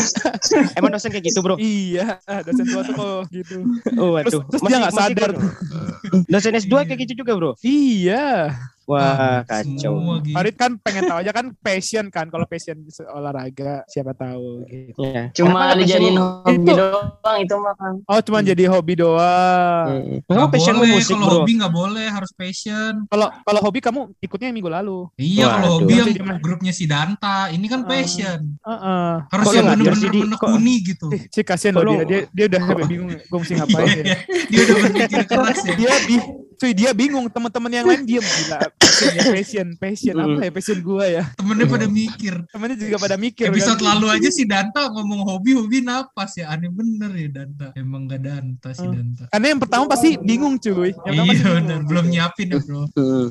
Emang 0.77 0.93
dosen 0.93 1.09
kayak 1.09 1.25
gitu, 1.29 1.41
Bro? 1.41 1.57
Iya, 1.57 2.21
ah, 2.29 2.41
dosen 2.45 2.65
tua 2.69 2.81
tuh 2.85 2.93
kok 2.93 3.21
gitu. 3.33 3.65
Oh, 3.97 4.17
Terus, 4.21 4.33
waduh. 4.37 4.41
terus 4.49 4.61
dia 4.61 4.77
nggak 4.77 4.93
sadar. 4.93 5.31
kuat. 5.33 6.25
Dosen 6.29 6.53
S2 6.57 6.73
kayak 6.85 6.99
gitu 7.09 7.13
juga, 7.25 7.31
Bro. 7.37 7.51
Iya. 7.65 8.53
Wah, 8.89 9.41
kacau. 9.43 9.93
Semua 9.95 10.15
gitu. 10.19 10.33
Farid 10.33 10.55
kan 10.55 10.71
pengen 10.75 11.03
tahu 11.05 11.17
aja 11.19 11.31
kan 11.31 11.45
passion 11.55 12.05
kan. 12.07 12.25
Kalau 12.25 12.43
passion 12.43 12.77
olahraga 13.07 13.85
siapa 13.85 14.11
tahu 14.11 14.65
gitu. 14.65 14.99
Ya. 14.99 15.29
Cuma 15.31 15.73
dijadiin 15.73 16.11
passion- 16.11 16.41
hobi 16.41 16.57
Itu- 16.59 16.75
doang 16.75 17.37
itu 17.37 17.55
mah 17.55 17.75
kan. 17.75 17.93
Oh, 18.03 18.19
cuman 18.19 18.41
jadi 18.43 18.63
hobi 18.67 18.93
doang. 18.95 19.85
Hmm. 19.85 20.17
Nggak 20.19 20.25
Kenapa 20.27 20.51
passion 20.51 20.73
lu 20.73 20.79
boleh, 20.79 20.93
musik, 20.95 21.13
kalau 21.13 21.27
Bro? 21.27 21.37
hobi 21.37 21.51
nggak 21.55 21.73
boleh, 21.75 22.07
harus 22.07 22.31
passion. 22.33 22.93
Kalau 23.05 23.27
kalau 23.39 23.59
hobi 23.61 23.79
kamu 23.79 23.99
ikutnya 24.19 24.47
yang 24.47 24.57
minggu 24.57 24.71
lalu. 24.71 24.99
Iya, 25.15 25.45
kalau 25.45 25.53
Waduh. 25.53 25.73
hobi 25.77 25.93
yang 25.93 26.09
grupnya 26.39 26.71
si 26.71 26.83
Danta, 26.83 27.37
ini 27.49 27.65
kan 27.65 27.81
Ah. 27.81 27.87
passion. 27.87 28.39
Heeh. 28.59 29.11
Harus 29.29 29.45
Kok 29.45 29.53
yang 29.53 29.61
lu 29.61 29.69
nggak 29.69 29.77
bener-bener 29.77 30.01
jadi- 30.01 30.17
kok- 30.17 30.25
menekuni 30.49 30.75
gitu. 30.81 31.07
Eh, 31.09 31.21
si 31.27 31.41
kasihan 31.41 31.73
loh 31.75 31.83
dia. 31.85 32.03
dia. 32.03 32.21
Dia 32.29 32.45
udah 32.47 32.59
sampai 32.63 32.85
bingung 32.85 33.09
gue 33.11 33.37
mesti 33.37 33.53
ngapain 33.59 33.85
ya. 33.85 34.03
Iya, 34.03 34.17
Dia 34.49 34.59
udah 34.63 34.75
berpikir 34.81 35.21
keras 35.25 35.59
ya. 35.61 35.73
dia 35.75 35.93
bi 36.05 36.15
cuy 36.59 36.71
dia 36.73 36.91
bingung 36.91 37.25
teman-teman 37.25 37.71
yang 37.71 37.85
lain 37.85 38.03
diem 38.03 38.19
gila 38.19 38.59
passion 38.75 39.09
ya 39.09 39.23
passion 39.25 39.67
passion 39.73 40.13
apa 40.13 40.41
ya 40.41 40.51
passion 40.51 40.77
gua 40.79 41.05
ya 41.05 41.23
Temennya 41.31 41.65
pada 41.65 41.87
mikir. 41.87 42.33
temennya 42.45 42.75
juga 42.77 42.97
pada 42.97 43.15
mikir 43.15 43.47
Episode 43.47 43.79
kan. 43.79 43.87
lalu 43.95 44.07
aja 44.11 44.29
si 44.29 44.43
Danta 44.43 44.81
ngomong 44.89 45.23
hobi, 45.23 45.55
hobi 45.55 45.79
napas 45.79 46.35
ya. 46.35 46.49
Aneh 46.49 46.67
bener 46.67 47.11
ya 47.11 47.29
Danta. 47.33 47.71
Emang 47.73 48.05
gak 48.05 48.21
Danta 48.21 48.69
si 48.69 48.81
Hmm. 48.81 48.93
Danta. 48.93 49.23
karena 49.29 49.45
yang 49.47 49.59
pertama 49.59 49.83
pasti 49.87 50.09
bingung 50.17 50.55
cuy 50.57 50.91
yang 50.91 51.15
pertama 51.15 51.27
Iya 51.29 51.47
bener, 51.55 51.79
belum 51.83 52.05
nyiapin 52.07 52.47
ya 52.49 52.59
bro. 52.59 52.81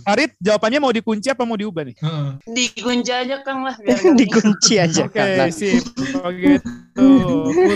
Farid 0.00 0.30
jawabannya 0.38 0.78
mau 0.78 0.90
dikunci 0.90 1.28
apa 1.28 1.42
mau 1.42 1.54
diubah 1.54 1.84
nih 1.84 1.96
Heeh. 1.98 2.28
Dikunci 2.48 3.10
aja 3.10 3.36
Kang 3.40 3.60
lah 3.60 3.76
Dikunci 4.20 4.74
aja 4.76 5.04
oke 5.04 5.20
sip 5.50 5.84
kalau 6.14 6.32
gitu 6.32 6.64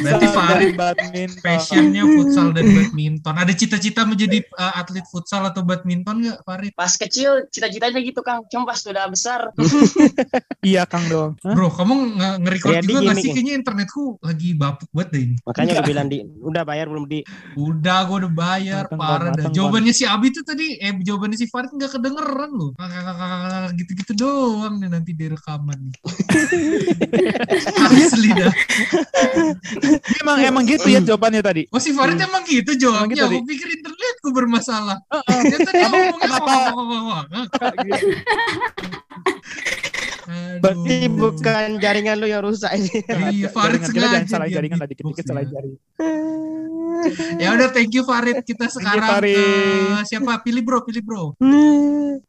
Berarti 0.03 0.27
Farid 0.29 0.75
badminton 0.75 1.39
Passionnya 1.39 2.03
futsal 2.05 2.51
dan 2.51 2.67
badminton. 2.67 3.35
Ada 3.35 3.53
cita-cita 3.53 4.03
menjadi 4.03 4.43
uh, 4.55 4.75
atlet 4.77 5.05
futsal 5.05 5.42
atau 5.45 5.63
badminton 5.63 6.17
nggak 6.23 6.39
Farid? 6.43 6.73
Pas 6.73 6.93
kecil 6.93 7.47
cita-citanya 7.49 7.99
gitu 7.99 8.21
Kang. 8.21 8.45
Cuma 8.47 8.63
pas 8.65 8.79
udah 8.79 9.07
besar 9.07 9.41
iya 10.63 10.85
kang 10.85 11.07
dong 11.07 11.35
Hah? 11.41 11.55
Bro, 11.55 11.73
kamu 11.73 11.93
nge- 12.15 12.39
nge-record 12.41 12.73
Riyadi 12.73 12.87
juga 12.87 13.01
nggak 13.03 13.17
sih? 13.17 13.23
ya? 13.23 13.33
Kayaknya 13.33 13.55
internetku 13.57 14.03
lagi 14.21 14.49
bapuk 14.53 14.89
banget 14.91 15.09
deh 15.11 15.23
ini. 15.23 15.35
makanya 15.43 15.73
gue 15.75 15.87
bilang 15.87 16.07
di 16.07 16.19
udah 16.39 16.63
bayar 16.63 16.87
belum 16.87 17.05
di 17.05 17.21
Udah, 17.53 17.99
gue 18.05 18.17
udah 18.19 18.33
bayar, 18.33 18.85
Mateng, 18.87 18.99
parah 18.99 19.31
dah. 19.31 19.45
mateng, 19.45 19.53
Jawabannya 19.53 19.93
si 19.93 20.05
Abi 20.05 20.29
tuh 20.29 20.43
tadi, 20.43 20.77
eh 20.77 20.93
jawabannya 20.95 21.37
si 21.37 21.47
Farid 21.47 21.71
nggak 21.71 21.93
kedengeran 21.93 22.51
loh. 22.51 22.71
Gitu-gitu 23.73 24.13
doang 24.15 24.79
nih 24.79 24.89
nanti 24.89 25.11
di 25.13 25.27
rekaman 25.27 25.79
nih. 25.79 25.95
Asli 28.03 28.31
dah. 28.33 28.53
Emang 30.19 30.39
emang 30.41 30.65
gitu 30.65 30.87
ya 30.87 31.01
jawabannya 31.01 31.41
tadi 31.41 31.63
Oh 31.69 31.79
si 31.79 31.93
Farid 31.93 32.19
emang 32.19 32.43
gitu 32.45 32.73
jawabnya. 32.75 33.15
gitu. 33.15 33.27
Aku 33.29 33.47
pikir 33.47 33.69
internetku 33.71 34.29
bermasalah. 34.31 34.99
Tadi 35.41 36.29
apa? 36.29 36.57
Berarti 40.63 41.11
bukan 41.11 41.83
jaringan 41.83 42.23
lu 42.23 42.31
yang 42.31 42.47
rusak 42.47 42.71
ini 42.79 43.03
Iya, 43.35 43.51
Farid 43.51 43.83
sengaja 43.83 44.23
salah 44.31 44.47
jaringan 44.47 44.79
lah 44.79 44.87
dikit-dikit 44.87 45.27
salah 45.27 45.43
jaringan 45.43 45.83
Ya 47.43 47.51
udah 47.51 47.75
thank 47.75 47.91
you 47.91 48.07
Farid. 48.07 48.47
Kita 48.47 48.71
sekarang 48.71 49.03
Farid. 49.03 49.35
ke 49.35 49.43
siapa? 50.07 50.39
Pilih 50.39 50.63
bro, 50.63 50.87
pilih 50.87 51.03
bro. 51.03 51.35
eh 51.43 52.23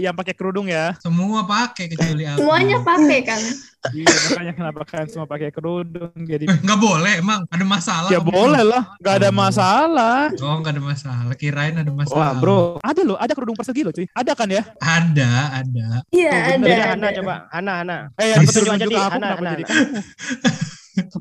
yang 0.00 0.16
pakai 0.16 0.32
kerudung 0.32 0.72
ya 0.72 0.96
Semua 1.04 1.44
pakai 1.44 1.92
kecuali 1.92 2.24
aku. 2.24 2.40
Semuanya 2.40 2.80
pakai 2.80 3.20
kan. 3.20 3.42
Iya 3.90 4.06
makanya 4.06 4.52
kenapa 4.54 4.80
kalian 4.84 5.08
semua 5.08 5.26
pakai 5.26 5.50
kerudung 5.50 6.14
jadi 6.16 6.44
Eh, 6.44 6.56
nggak 6.56 6.78
boleh 6.78 7.12
emang 7.16 7.42
ada 7.44 7.64
masalah 7.64 8.08
ya 8.08 8.18
boleh 8.18 8.62
lah 8.62 8.94
nggak 8.96 9.14
ada 9.16 9.28
Oh. 9.28 9.34
masalah 9.34 10.18
oh 10.32 10.56
nggak 10.56 10.72
ada 10.72 10.82
masalah 10.84 11.34
kirain 11.34 11.74
ada 11.74 11.90
masalah 11.90 12.18
wah 12.20 12.32
bro 12.32 12.60
ada 12.80 13.00
loh 13.00 13.16
ada 13.16 13.32
kerudung 13.32 13.54
persegi 13.54 13.82
loh 13.82 13.90
cuy 13.90 14.06
ada 14.08 14.32
kan 14.32 14.46
ya 14.46 14.62
ada 14.78 15.30
ada 15.56 15.86
Iya 16.08 16.30
ada. 16.52 16.62
Ada. 16.62 16.84
Hana 16.88 17.08
coba 17.12 17.34
Hana 17.48 17.72
Hana 17.76 17.96
eh 18.14 18.30
Aku 18.32 18.40
yang 18.40 18.46
tunjuk 18.46 18.70
aja, 18.70 18.84
Di. 18.84 18.94
aku 18.94 19.02
Hana, 19.08 19.10
kenapa 19.18 19.34
Hana, 19.34 19.50
jadi 19.52 19.64
Hana. 19.64 20.00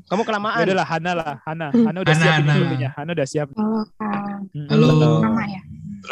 kamu 0.04 0.22
kelamaan 0.22 0.58
Ya 0.58 0.66
udahlah 0.68 0.86
Hana 0.86 1.12
lah 1.14 1.34
Hana 1.42 1.68
Hana 1.72 1.98
udah 1.98 2.14
Hana, 2.14 2.22
siap 2.22 2.36
Hana. 2.38 2.90
Hana 2.92 3.10
udah 3.12 3.28
siap 3.28 3.48
Halo 3.52 3.80
Hmm. 4.52 4.68
Halo. 4.68 5.24
nama 5.24 5.44
ya. 5.48 5.62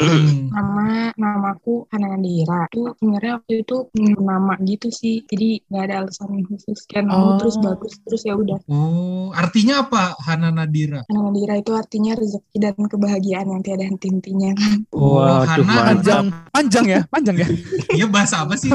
Hmm. 0.00 0.48
Nama 0.48 0.86
namaku 1.12 1.84
Hana 1.88 2.10
Nandira. 2.10 2.64
Itu 2.66 2.96
sebenarnya 2.96 3.32
waktu 3.36 3.54
itu 3.60 3.76
nama 4.16 4.56
gitu 4.62 4.88
sih. 4.88 5.20
Jadi 5.22 5.60
nggak 5.68 5.84
ada 5.84 5.94
alasan 6.00 6.40
khusus 6.42 6.88
kan 6.88 7.04
Oh. 7.06 7.12
mau 7.12 7.30
terus 7.36 7.56
bagus 7.58 8.00
terus 8.02 8.22
ya 8.22 8.32
udah. 8.32 8.56
oh 8.66 9.28
artinya 9.32 9.82
apa 9.82 10.14
Hana 10.20 10.48
Nadira 10.48 11.02
Hana 11.04 11.20
Nandira 11.26 11.54
itu 11.54 11.72
artinya 11.72 12.14
rezeki 12.14 12.56
dan 12.56 12.76
kebahagiaan 12.78 13.46
yang 13.46 13.60
tiada 13.60 13.84
henti-hentinya. 13.84 14.56
oh 14.90 15.18
Waduh, 15.18 15.44
Hana 15.44 15.64
mantap. 15.64 15.84
panjang 15.84 16.24
panjang 16.50 16.86
ya 16.86 17.00
panjang 17.06 17.36
ya 17.36 17.48
iya 17.98 18.06
bahasa 18.06 18.42
apa 18.42 18.54
sih 18.54 18.70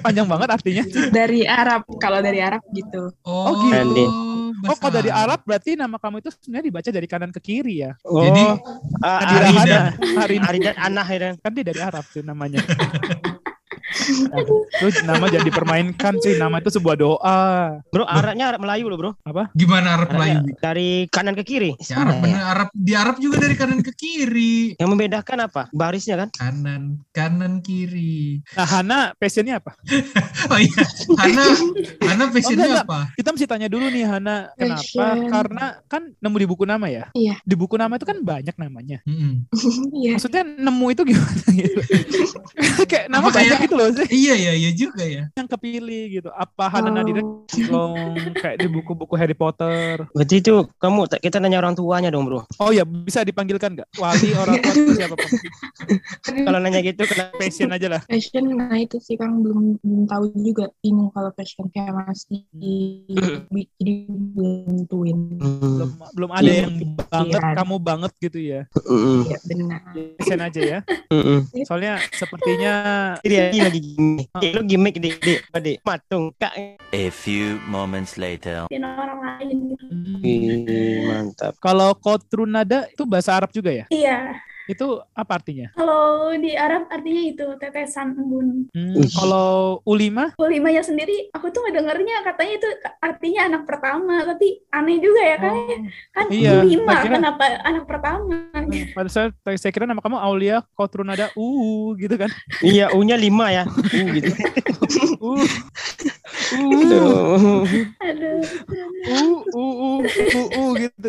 panjang 0.00 0.24
banget 0.24 0.48
artinya 0.50 0.84
dari 1.10 1.44
Arab, 1.44 1.84
kalau 1.98 2.18
dari 2.18 2.40
Arab 2.40 2.62
gitu. 2.70 3.12
oh, 3.22 3.44
Oh, 3.44 3.54
gitu. 3.66 4.04
Andi. 4.52 4.66
oh 4.68 4.76
kalau 4.76 4.92
dari 4.98 5.10
Arab 5.14 5.40
berarti 5.46 5.78
nama 5.78 5.96
kamu 5.96 6.20
itu 6.20 6.30
sebenarnya 6.34 6.66
dibaca 6.68 6.90
dari 6.90 7.06
kanan 7.08 7.30
ke 7.32 7.40
kiri 7.40 7.74
ya? 7.86 7.92
Oh 8.04 8.20
Jadi, 8.20 8.44
Nadira 9.00 9.46
Aridan 9.48 9.54
Hana 9.54 9.80
hari 10.20 10.34
ini 10.36 10.46
Aridan 10.50 10.76
Anah 10.76 11.06
ya. 11.06 11.30
Kan 11.38 11.50
dia 11.54 11.64
dari 11.64 11.80
Arab 11.80 12.04
tuh 12.10 12.22
namanya 12.26 12.60
Aduh, 14.32 14.66
Lu 14.66 14.88
nama 15.04 15.24
jangan 15.26 15.46
dipermainkan 15.46 16.12
sih 16.18 16.34
nama 16.34 16.58
itu 16.58 16.70
sebuah 16.70 16.96
doa. 16.96 17.42
Bro 17.88 18.04
Arabnya 18.04 18.50
Arab 18.50 18.60
Melayu 18.60 18.86
loh 18.86 18.98
bro. 18.98 19.10
Gimana 19.52 19.94
Arab 19.94 20.10
Melayu? 20.10 20.38
dari 20.56 21.06
kanan 21.08 21.34
ke 21.34 21.44
kiri. 21.44 21.72
Ya, 21.80 22.00
Arab 22.00 22.16
Sama 22.16 22.22
bener 22.22 22.42
Arab 22.42 22.68
di 22.72 22.92
Arab 22.92 23.16
juga 23.18 23.36
dari 23.38 23.54
kanan 23.54 23.80
ke 23.80 23.92
kiri. 23.92 24.74
Yang 24.74 24.88
membedakan 24.88 25.38
apa? 25.42 25.62
Barisnya 25.70 26.16
kan? 26.16 26.28
Kanan 26.32 26.82
kanan 27.10 27.60
kiri. 27.60 28.42
Nah 28.52 28.66
Hana 28.66 28.98
passionnya 29.14 29.58
apa? 29.58 29.72
Oh 30.44 30.60
iya 30.60 30.84
Hana 31.16 31.44
Hana 32.02 32.24
passionnya 32.28 32.64
Oh, 32.64 32.70
enggak, 32.70 32.86
apa? 32.86 33.00
Kita 33.14 33.28
mesti 33.30 33.46
tanya 33.46 33.66
dulu 33.66 33.86
nih 33.86 34.04
Hana 34.04 34.52
kenapa? 34.52 34.76
Passion. 34.76 35.16
karena 35.26 35.64
kan 35.86 36.02
nemu 36.14 36.36
di 36.36 36.46
buku 36.46 36.64
nama 36.64 36.86
ya? 36.86 37.04
Iya. 37.12 37.40
di 37.40 37.54
buku 37.54 37.74
nama 37.74 37.94
itu 37.94 38.04
kan 38.04 38.18
banyak 38.20 38.54
namanya. 38.54 38.98
Mm-mm. 39.04 39.48
Iya. 39.94 40.10
maksudnya 40.14 40.42
nemu 40.44 40.86
itu 40.90 41.02
gimana? 41.06 41.42
Gitu 41.46 42.82
kayak 42.90 43.06
nama 43.08 43.22
Apa 43.22 43.30
kayak- 43.32 43.44
banyak 43.46 43.58
gitu 43.64 43.74
loh 43.74 43.83
sih. 43.90 44.06
iya 44.10 44.34
iya 44.34 44.52
iya 44.54 44.70
juga 44.70 45.02
ya. 45.02 45.28
Yang 45.32 45.48
kepilih 45.50 46.02
gitu. 46.12 46.28
Apa 46.30 46.68
Hana 46.68 46.82
Oh. 46.84 46.94
Nadira 46.94 47.22
long 47.66 47.96
kayak 48.34 48.56
di 48.56 48.68
buku-buku 48.68 49.14
Harry 49.14 49.32
Potter. 49.32 50.06
Berarti 50.10 50.38
itu 50.38 50.68
kamu 50.76 51.10
kita 51.18 51.36
nanya 51.36 51.58
orang 51.58 51.74
tuanya 51.74 52.08
dong 52.08 52.24
bro. 52.24 52.44
Oh 52.56 52.70
ya 52.70 52.84
bisa 52.84 53.20
dipanggilkan 53.20 53.74
nggak? 53.74 53.88
Wali 53.96 54.30
orang 54.40 54.56
tua 54.60 54.94
siapa 54.94 55.14
pun 55.14 55.28
kalau 56.44 56.58
nanya 56.58 56.80
gitu 56.80 57.02
kenapa 57.04 57.34
passion 57.40 57.68
aja 57.68 57.86
lah. 57.88 58.00
Passion, 58.04 58.44
nah 58.50 58.76
itu 58.76 58.96
sih 58.98 59.14
Kang. 59.14 59.40
Belum 59.40 59.76
belum 59.80 60.04
tahu 60.06 60.24
juga. 60.36 60.70
Bingung 60.78 61.10
kalau 61.10 61.30
passion 61.30 61.66
kayak 61.68 61.92
masih 61.92 62.44
bi- 63.50 63.68
jadi 63.76 63.92
belum 64.08 64.86
tentuin. 64.86 65.18
belum 65.38 65.90
belum 66.14 66.30
ada 66.30 66.44
Iya, 66.44 66.62
yang 66.64 66.74
banget 67.10 67.40
kamu 67.56 67.76
banget 67.80 68.12
gitu 68.20 68.38
ya. 68.38 68.60
Mm-mm. 68.86 69.18
Ya 69.26 69.38
benar. 69.42 69.80
passion 70.16 70.40
aja 70.40 70.60
ya. 70.60 70.78
Soalnya 71.64 71.98
sepertinya 72.12 72.74
ini 73.22 73.58
lagi 73.74 73.90
gimmick. 73.98 74.28
Dik, 74.38 74.52
lu 74.54 74.62
gimmick 74.62 74.96
dik, 75.02 75.16
dik, 75.18 75.40
dik. 75.50 75.76
Matung, 75.82 76.30
kak. 76.38 76.54
A 76.94 77.04
few 77.10 77.58
moments 77.66 78.14
later. 78.14 78.70
Orang 78.70 79.18
lain 79.18 79.74
gitu. 79.74 79.84
hmm, 79.90 81.10
mantap. 81.10 81.52
kalau 81.58 81.90
kotrunada 81.98 82.86
itu 82.86 83.02
bahasa 83.02 83.34
Arab 83.34 83.50
juga 83.50 83.74
ya 83.74 83.84
Iya. 83.90 84.38
Itu 84.64 85.04
apa 85.12 85.36
artinya? 85.36 85.68
Kalau 85.76 86.32
di 86.40 86.56
Arab 86.56 86.88
artinya 86.88 87.22
itu 87.28 87.46
tetesan 87.60 88.16
embun. 88.16 88.64
Hmm, 88.72 89.04
kalau 89.12 89.84
ulima? 89.84 90.32
Ulimanya 90.40 90.80
sendiri, 90.80 91.28
aku 91.36 91.52
tuh 91.52 91.68
ngedengernya 91.68 92.24
katanya 92.24 92.54
itu 92.56 92.68
artinya 92.98 93.40
anak 93.44 93.62
pertama, 93.68 94.24
tapi 94.24 94.64
aneh 94.72 94.98
juga 95.04 95.20
ya 95.20 95.36
kan? 95.36 95.54
Kan 96.10 96.26
Iya, 96.32 96.64
lima, 96.64 96.88
saya 96.88 97.04
kira- 97.04 97.16
kenapa 97.20 97.44
anak 97.60 97.84
pertama? 97.84 98.36
Pada 98.96 99.08
saat 99.12 99.30
saya 99.44 99.72
kira 99.72 99.84
nama 99.84 100.00
kamu 100.00 100.16
Aulia 100.16 100.64
Kotrun 100.72 101.12
ada 101.12 101.28
U 101.36 101.92
gitu 102.00 102.16
kan. 102.16 102.32
Iya, 102.64 102.88
U-nya 102.96 103.20
5 103.20 103.52
ya. 103.52 103.68
U 103.68 104.00
gitu. 104.16 104.32
U 105.28 105.44
Aduh. 106.54 107.66
Aduh, 108.00 108.38
U 109.04 109.22
U 109.44 109.64
U 109.64 109.90
U 110.14 110.42
U 110.54 110.62
gitu. 110.78 111.08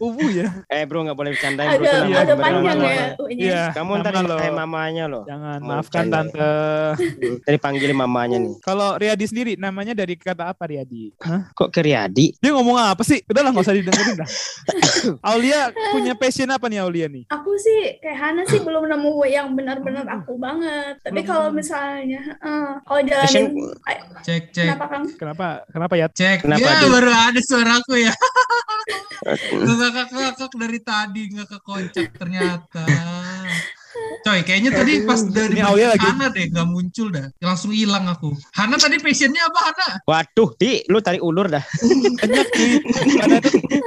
Ubu 0.00 0.24
ya. 0.32 0.48
Eh 0.72 0.82
bro 0.88 1.04
nggak 1.06 1.16
boleh 1.16 1.30
bercanda 1.36 1.62
bro. 1.76 1.84
agak 1.86 2.36
beneran, 2.36 2.42
panjang 2.42 2.78
ya. 2.80 3.06
Iya. 3.30 3.62
Kamu 3.76 3.90
ntar 4.02 4.12
lo. 4.24 4.36
kayak 4.38 4.54
mamanya 4.56 5.04
loh. 5.06 5.24
Jangan 5.28 5.58
maafkan 5.62 6.04
tante. 6.10 6.52
Tadi 7.44 7.58
panggil 7.60 7.92
mamanya 7.92 8.36
nih. 8.40 8.54
Kalau 8.64 8.96
Riyadi 8.98 9.24
sendiri 9.28 9.52
namanya 9.58 9.92
dari 9.94 10.18
kata 10.18 10.50
apa 10.50 10.66
Riyadi? 10.66 11.14
Hah? 11.22 11.52
Kok 11.54 11.70
ke 11.70 11.80
Riyadi? 11.84 12.34
Dia 12.40 12.50
ngomong 12.56 12.76
apa 12.76 13.02
sih? 13.06 13.22
Udah 13.26 13.40
lah 13.44 13.50
nggak 13.54 13.66
usah 13.66 13.76
didengerin 13.76 14.16
dah. 14.18 14.28
Aulia 15.22 15.70
punya 15.92 16.12
passion 16.18 16.50
apa 16.50 16.66
nih 16.66 16.82
Aulia 16.82 17.06
nih? 17.06 17.24
Aku 17.30 17.54
sih 17.58 18.00
kayak 18.02 18.18
Hana 18.18 18.42
sih 18.48 18.58
belum 18.62 18.90
nemu 18.90 19.12
yang 19.28 19.54
benar-benar 19.54 20.06
aku 20.10 20.34
banget. 20.40 20.98
Tapi 21.04 21.20
kalau 21.22 21.52
misalnya, 21.52 22.36
eh, 22.42 22.70
kalau 22.82 23.00
jalanin, 23.04 23.46
Cek 24.26 24.50
cek 24.50 24.66
Kang? 24.88 25.04
Kenapa? 25.14 25.66
Kenapa 25.70 25.94
ya? 25.98 26.06
cek. 26.10 26.46
Kenapa, 26.46 26.62
ya 26.62 26.86
baru 26.88 27.10
ada 27.12 27.40
suaraku 27.42 27.94
ya. 28.00 28.14
Ngakak-ngakak 29.66 30.52
dari 30.54 30.80
tadi 30.80 31.22
nggak 31.34 31.48
kekoncak 31.58 32.08
ternyata. 32.14 32.86
Coy, 34.26 34.42
kayaknya 34.42 34.74
tadi 34.74 35.06
pas 35.06 35.22
dari 35.22 35.62
Aulia 35.62 35.94
lagi. 35.94 36.02
Hana 36.02 36.26
deh 36.34 36.50
nggak 36.50 36.66
muncul 36.66 37.14
dah, 37.14 37.30
langsung 37.38 37.70
hilang 37.70 38.10
aku. 38.10 38.34
Hana 38.58 38.74
tadi 38.74 38.98
passionnya 38.98 39.38
apa 39.46 39.60
Hana? 39.70 39.88
Waduh, 40.02 40.50
Di, 40.58 40.82
lu 40.90 40.98
tarik 40.98 41.22
ulur 41.22 41.46
dah. 41.46 41.62
Banyak 41.62 42.46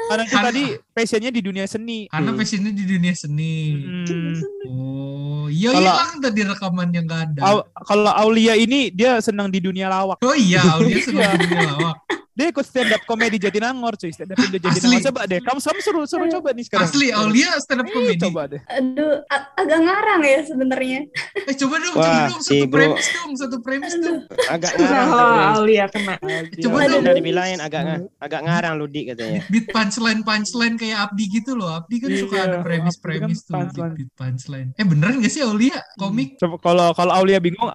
karena 0.07 0.23
itu 0.23 0.37
tadi 0.39 0.63
passionnya 0.95 1.31
di 1.35 1.41
dunia 1.43 1.67
seni. 1.67 2.07
Hana 2.07 2.31
passionnya 2.31 2.71
di 2.71 2.83
dunia 2.87 3.11
seni. 3.11 3.75
Hmm. 3.83 4.39
Oh, 4.69 5.45
iya 5.51 5.75
Kalau- 5.75 5.91
hilang 5.91 6.13
tadi 6.23 6.41
rekamannya 6.47 7.01
nggak 7.03 7.21
ada. 7.27 7.41
Au- 7.43 7.65
kalau 7.83 8.11
Aulia 8.15 8.55
ini 8.55 8.95
dia 8.95 9.19
senang 9.19 9.51
di 9.51 9.59
dunia 9.59 9.91
lawak. 9.91 10.23
Oh 10.23 10.35
iya, 10.35 10.63
Aulia 10.63 11.03
senang 11.07 11.35
di 11.35 11.45
dunia 11.51 11.67
lawak. 11.75 11.97
Dia 12.39 12.47
ikut 12.47 12.63
stand 12.63 12.87
up 12.89 13.03
komedi 13.03 13.35
Jatinangor 13.35 13.93
cuy. 13.93 14.09
Stand 14.09 14.31
up 14.31 14.39
Indo 14.39 14.55
Jatinangor. 14.57 15.01
Coba 15.05 15.21
deh. 15.27 15.39
Kamu 15.41 15.59
sama 15.59 15.79
suruh 15.79 16.07
suruh 16.07 16.27
coba 16.29 16.49
nih 16.49 16.63
sekarang. 16.63 16.87
Asli 16.87 17.11
Aulia 17.11 17.51
stand 17.59 17.83
up 17.83 17.85
Eh, 17.85 17.91
comedy. 17.91 18.15
Coba 18.17 18.41
deh. 18.47 18.61
Aduh, 18.65 19.15
agak 19.53 19.79
ngarang 19.81 20.21
ya 20.23 20.39
sebenarnya. 20.45 20.99
Eh 21.41 21.55
coba 21.57 21.75
dong, 21.77 21.93
Wah, 21.93 22.07
coba 22.07 22.23
dong 22.29 22.39
satu 22.39 22.65
premis 22.71 23.07
dong, 23.11 23.31
satu 23.35 23.57
premis 23.59 23.93
dong. 23.97 24.19
Agak 24.47 24.71
ngarang. 24.73 24.87
Nah, 25.05 25.19
katanya. 25.19 25.47
Aulia 25.53 25.85
kena. 25.85 26.15
Coba 26.55 26.75
Tadi 26.79 26.87
dong. 26.87 27.01
udah 27.03 27.13
dibilangin 27.13 27.59
agak 27.59 27.81
nga- 27.83 28.01
agak 28.19 28.41
ngarang 28.41 28.73
lu 28.75 28.87
Di 28.87 29.01
katanya. 29.05 29.41
Beat 29.45 29.65
punchline 29.67 30.21
punchline 30.21 30.75
kayak 30.75 30.97
Abdi 31.01 31.25
gitu 31.29 31.51
loh. 31.53 31.75
Abdi 31.75 31.95
kan 31.97 32.09
suka 32.15 32.35
Iya, 32.35 32.43
ada 32.45 32.57
premis 32.61 32.95
premis 32.95 33.19
Abdi 33.37 33.43
tuh 33.43 33.51
kan 33.51 33.59
beat, 33.59 33.67
punchline. 33.67 33.93
beat 33.93 34.11
punchline. 34.13 34.69
Eh 34.73 34.85
beneran 34.87 35.19
gak 35.19 35.29
sih 35.29 35.43
Aulia 35.43 35.75
komik? 35.95 36.37
Coba 36.37 36.55
kalau 36.57 36.87
kalau 36.93 37.11
Aulia 37.13 37.37
bingung, 37.37 37.67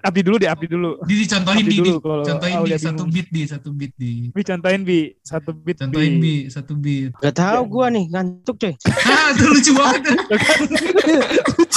Abdi 0.00 0.20
dulu 0.22 0.36
deh, 0.36 0.48
Abdi 0.48 0.66
dulu. 0.66 0.96
Di 1.02 1.14
dicontohin 1.18 1.60
Abdi 1.60 1.68
di, 1.68 1.78
dulu 1.78 1.92
di. 1.92 2.24
contohin 2.24 2.54
di 2.54 2.58
Aulia 2.58 2.78
satu 2.78 3.04
bingung. 3.04 3.10
beat 3.12 3.28
di 3.28 3.42
satu 3.44 3.68
beat 3.70 3.92
di. 3.98 4.30
Bi 4.30 4.42
contohin 4.46 4.86
Bi, 4.86 5.10
satu 5.26 5.50
beat 5.50 5.82
Contohin 5.82 6.22
bi 6.22 6.46
satu 6.46 6.78
beat. 6.78 7.18
Gak 7.18 7.34
tahu 7.34 7.66
gua 7.66 7.90
nih, 7.90 8.06
ngantuk 8.14 8.56
coy. 8.62 8.74
Ah, 8.86 9.34
itu 9.34 9.44
lucu 9.50 9.72
banget. 9.74 10.02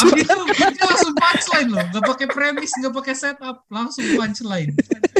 Abdi 0.01 0.22
tuh 0.25 0.46
beatnya 0.46 0.86
langsung 0.86 1.13
punchline 1.18 1.70
loh, 1.74 1.86
gak 1.90 2.04
pakai 2.06 2.28
premis, 2.30 2.72
gak 2.78 2.94
pakai 2.94 3.13
setup, 3.18 3.66
langsung 3.74 4.06
punchline. 4.13 4.72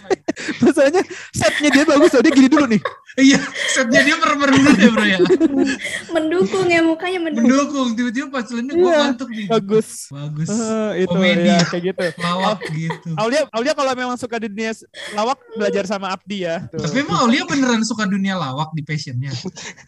Masalahnya 0.62 1.04
setnya 1.34 1.70
dia 1.70 1.84
bagus 1.86 2.14
dia 2.14 2.32
gini 2.32 2.50
dulu 2.50 2.66
nih. 2.70 2.82
Iya, 3.14 3.40
setnya 3.68 4.02
dia 4.02 4.16
merem 4.16 4.40
dulu 4.46 4.70
deh 4.72 4.90
bro 4.90 5.04
ya. 5.04 5.20
Mendukung 6.16 6.64
ya 6.66 6.80
mukanya 6.80 7.20
mendukung. 7.20 7.44
Mendukung, 7.44 7.88
tiba-tiba 7.92 8.28
punchline-nya 8.30 8.74
gue 8.74 8.82
Iya, 8.82 8.98
ngantuk 9.02 9.30
nih. 9.30 9.48
Bagus. 9.48 9.90
Bagus. 10.08 10.48
Eh, 10.48 10.92
itu 11.02 11.12
Komedi. 11.12 11.50
ya 11.50 11.60
kayak 11.62 11.84
gitu. 11.86 12.06
Lawak 12.18 12.60
gitu. 12.70 13.10
Aulia, 13.16 13.42
Aulia 13.52 13.74
kalau 13.74 13.92
memang 13.94 14.16
suka 14.16 14.36
di 14.38 14.48
dunia 14.48 14.72
lawak 15.12 15.38
belajar 15.54 15.84
sama 15.86 16.08
Abdi 16.10 16.38
ya. 16.42 16.64
Tuh. 16.68 16.80
Tapi 16.80 16.98
emang 17.02 17.20
Aulia 17.22 17.44
beneran 17.44 17.84
suka 17.84 18.04
dunia 18.06 18.34
lawak 18.34 18.72
di 18.72 18.82
passionnya? 18.82 19.32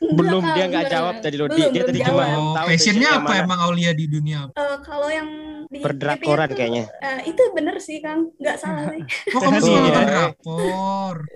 Belum 0.01 0.43
dia 0.45 0.65
nggak 0.65 0.83
enggak. 0.83 0.91
jawab 0.91 1.15
tadi 1.19 1.35
loh. 1.35 1.47
Belum, 1.47 1.71
Dia 1.71 1.83
tadi 1.83 1.99
jawab. 1.99 2.11
cuma 2.11 2.25
Oh, 2.33 2.53
tahu 2.53 2.67
passionnya 2.69 3.09
apa 3.13 3.23
mana. 3.25 3.41
emang 3.41 3.59
Aulia 3.61 3.91
di 3.91 4.05
dunia? 4.05 4.39
Eh, 4.49 4.77
kalau 4.81 5.07
yang 5.07 5.29
di 5.65 5.79
Berdrakoran 5.79 6.47
itu, 6.47 6.55
kayaknya. 6.55 6.83
eh, 6.99 7.19
itu 7.25 7.41
bener 7.49 7.75
sih 7.79 7.97
Kang, 7.97 8.29
nggak 8.35 8.57
salah 8.57 8.83
sih. 8.89 9.01
Oh 9.33 9.39
kamu 9.39 9.57
suka 9.57 9.71
Iya. 9.71 9.81
nonton 9.81 10.03
drakor? 10.05 11.17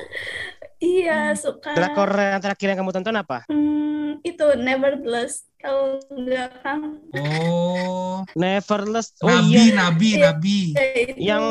iya 0.84 1.32
suka. 1.34 1.74
Drakor 1.74 2.12
yang 2.12 2.42
terakhir 2.44 2.68
yang 2.76 2.80
kamu 2.84 2.92
tonton 2.94 3.16
apa? 3.18 3.48
Hmm, 3.48 4.20
itu 4.22 4.46
Nevertheless. 4.60 5.47
Kalau 5.58 5.98
nggak 6.08 6.62
Kang, 6.62 7.02
Oh, 7.18 8.22
Neverless. 8.34 9.18
Oh 9.20 9.28
Nabi, 9.28 9.50
iya. 9.50 9.74
Nabi, 9.74 10.10
Iya. 10.14 10.22
Nabi. 10.30 10.58
ya, 10.70 10.84
itu. 10.94 11.18
Yang 11.18 11.44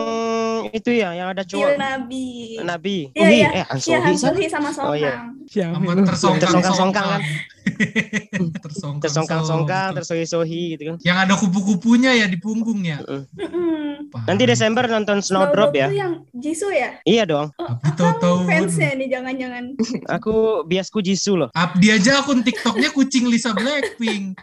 itu 0.72 0.90
ya, 0.92 1.08
yang 1.12 1.28
ada 1.28 1.42
cowok. 1.42 1.74
Nabi. 1.74 2.26
Nabi. 2.62 2.96
Iya, 3.10 3.20
Uhi, 3.20 3.34
iya. 3.36 3.48
eh 3.48 3.54
Iya, 3.56 3.64
Ansohi. 3.66 3.90
Siapa? 4.14 4.30
Sohee 4.30 4.48
sama 4.48 4.70
Song 4.70 4.86
Oh, 4.86 4.94
iya. 4.94 5.26
Sama 5.46 5.90
lu? 5.90 6.02
tersongkang-songkang. 6.02 6.62
Tersongkang-songkang 6.62 7.20
Tersongkang-songkang. 8.62 9.02
Tersongkang-songkang, 9.02 9.88
tersohi-sohi 9.94 10.62
gitu 10.74 10.82
kan. 10.86 10.96
Yang 11.02 11.18
ada 11.18 11.34
kupu-kupunya 11.36 12.10
ya 12.14 12.26
di 12.26 12.38
punggung 12.38 12.82
ya. 12.82 13.02
Mm-mm. 13.02 14.06
Paham. 14.06 14.22
Nanti 14.24 14.42
Desember 14.46 14.86
nonton 14.86 15.18
Snowdrop 15.18 15.74
ya. 15.74 15.90
tuh 15.90 15.98
yang 15.98 16.12
Jisoo 16.32 16.70
ya? 16.70 16.94
Iya 17.02 17.26
dong. 17.26 17.50
Oh, 17.56 17.74
Akang 17.76 17.94
tahu-tahu. 18.16 18.46
fansnya 18.46 18.94
nih 18.94 19.08
jangan-jangan. 19.08 19.64
Aku 20.16 20.34
biasku 20.62 21.02
Jisoo 21.02 21.34
loh. 21.36 21.50
Abdi 21.52 21.90
aja 21.90 22.22
akun 22.22 22.40
TikToknya 22.40 22.90
kucing 22.90 23.26
Lisa 23.26 23.50
Blackpink. 23.96 24.36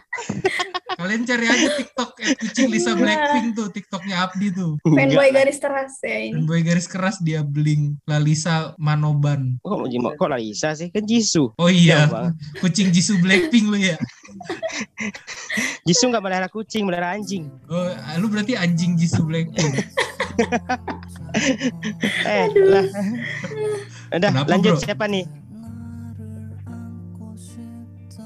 Kalian 0.94 1.22
cari 1.26 1.46
aja 1.46 1.68
TikTok 1.74 2.10
at 2.18 2.34
kucing 2.38 2.68
Lisa 2.70 2.92
Blackpink 2.94 3.54
tuh 3.54 3.68
TikToknya 3.70 4.16
Abdi 4.26 4.48
tuh. 4.50 4.78
Fanboy 4.82 5.30
garis 5.30 5.58
teras 5.58 5.94
ya 6.02 6.18
ini. 6.18 6.34
Dan 6.34 6.44
boy 6.44 6.60
garis 6.62 6.86
keras 6.86 7.16
dia 7.20 7.42
bling 7.42 7.98
Lalisa 8.04 8.74
Manoban. 8.76 9.58
Kok 9.62 9.76
mau 9.76 9.86
Jimo- 9.86 10.14
kok 10.14 10.28
Larissa 10.28 10.74
sih? 10.74 10.90
Kan 10.90 11.06
Jisoo. 11.06 11.54
Oh 11.56 11.70
iya, 11.70 12.06
kucing 12.58 12.90
Jisoo 12.90 13.18
Blackpink 13.18 13.66
lu 13.70 13.78
ya. 13.78 13.96
Jisoo 15.86 16.10
nggak 16.10 16.22
melihara 16.22 16.48
kucing, 16.50 16.86
melihara 16.86 17.14
anjing. 17.14 17.46
Oh, 17.70 17.90
lu 18.18 18.26
berarti 18.26 18.58
anjing 18.58 18.98
Jisoo 18.98 19.24
Blackpink. 19.26 19.74
Eh, 22.24 22.46
lah. 22.62 22.86
Udah, 24.14 24.30
Kenapa, 24.30 24.46
lanjut 24.46 24.78
bro? 24.78 24.82
siapa 24.82 25.10
nih? 25.10 25.26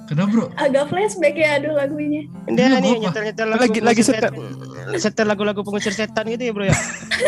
Kenapa 0.09 0.29
bro? 0.31 0.47
Agak 0.57 0.88
flashback 0.88 1.37
ya 1.37 1.61
aduh 1.61 1.77
lagunya. 1.77 2.25
Dia 2.49 2.64
Iya, 2.66 2.79
nih 2.81 2.92
nyetel-nyetel 2.99 3.47
lagu 3.47 3.61
Lagi- 3.61 3.85
lagi 3.85 4.01
pengusir 4.01 4.14
setel. 4.16 4.33
set- 4.33 5.01
setel 5.05 5.27
lagu-lagu 5.29 5.61
pengusir 5.61 5.92
setan 5.92 6.25
gitu 6.27 6.42
ya, 6.42 6.53
Bro 6.53 6.64
ya. 6.64 6.77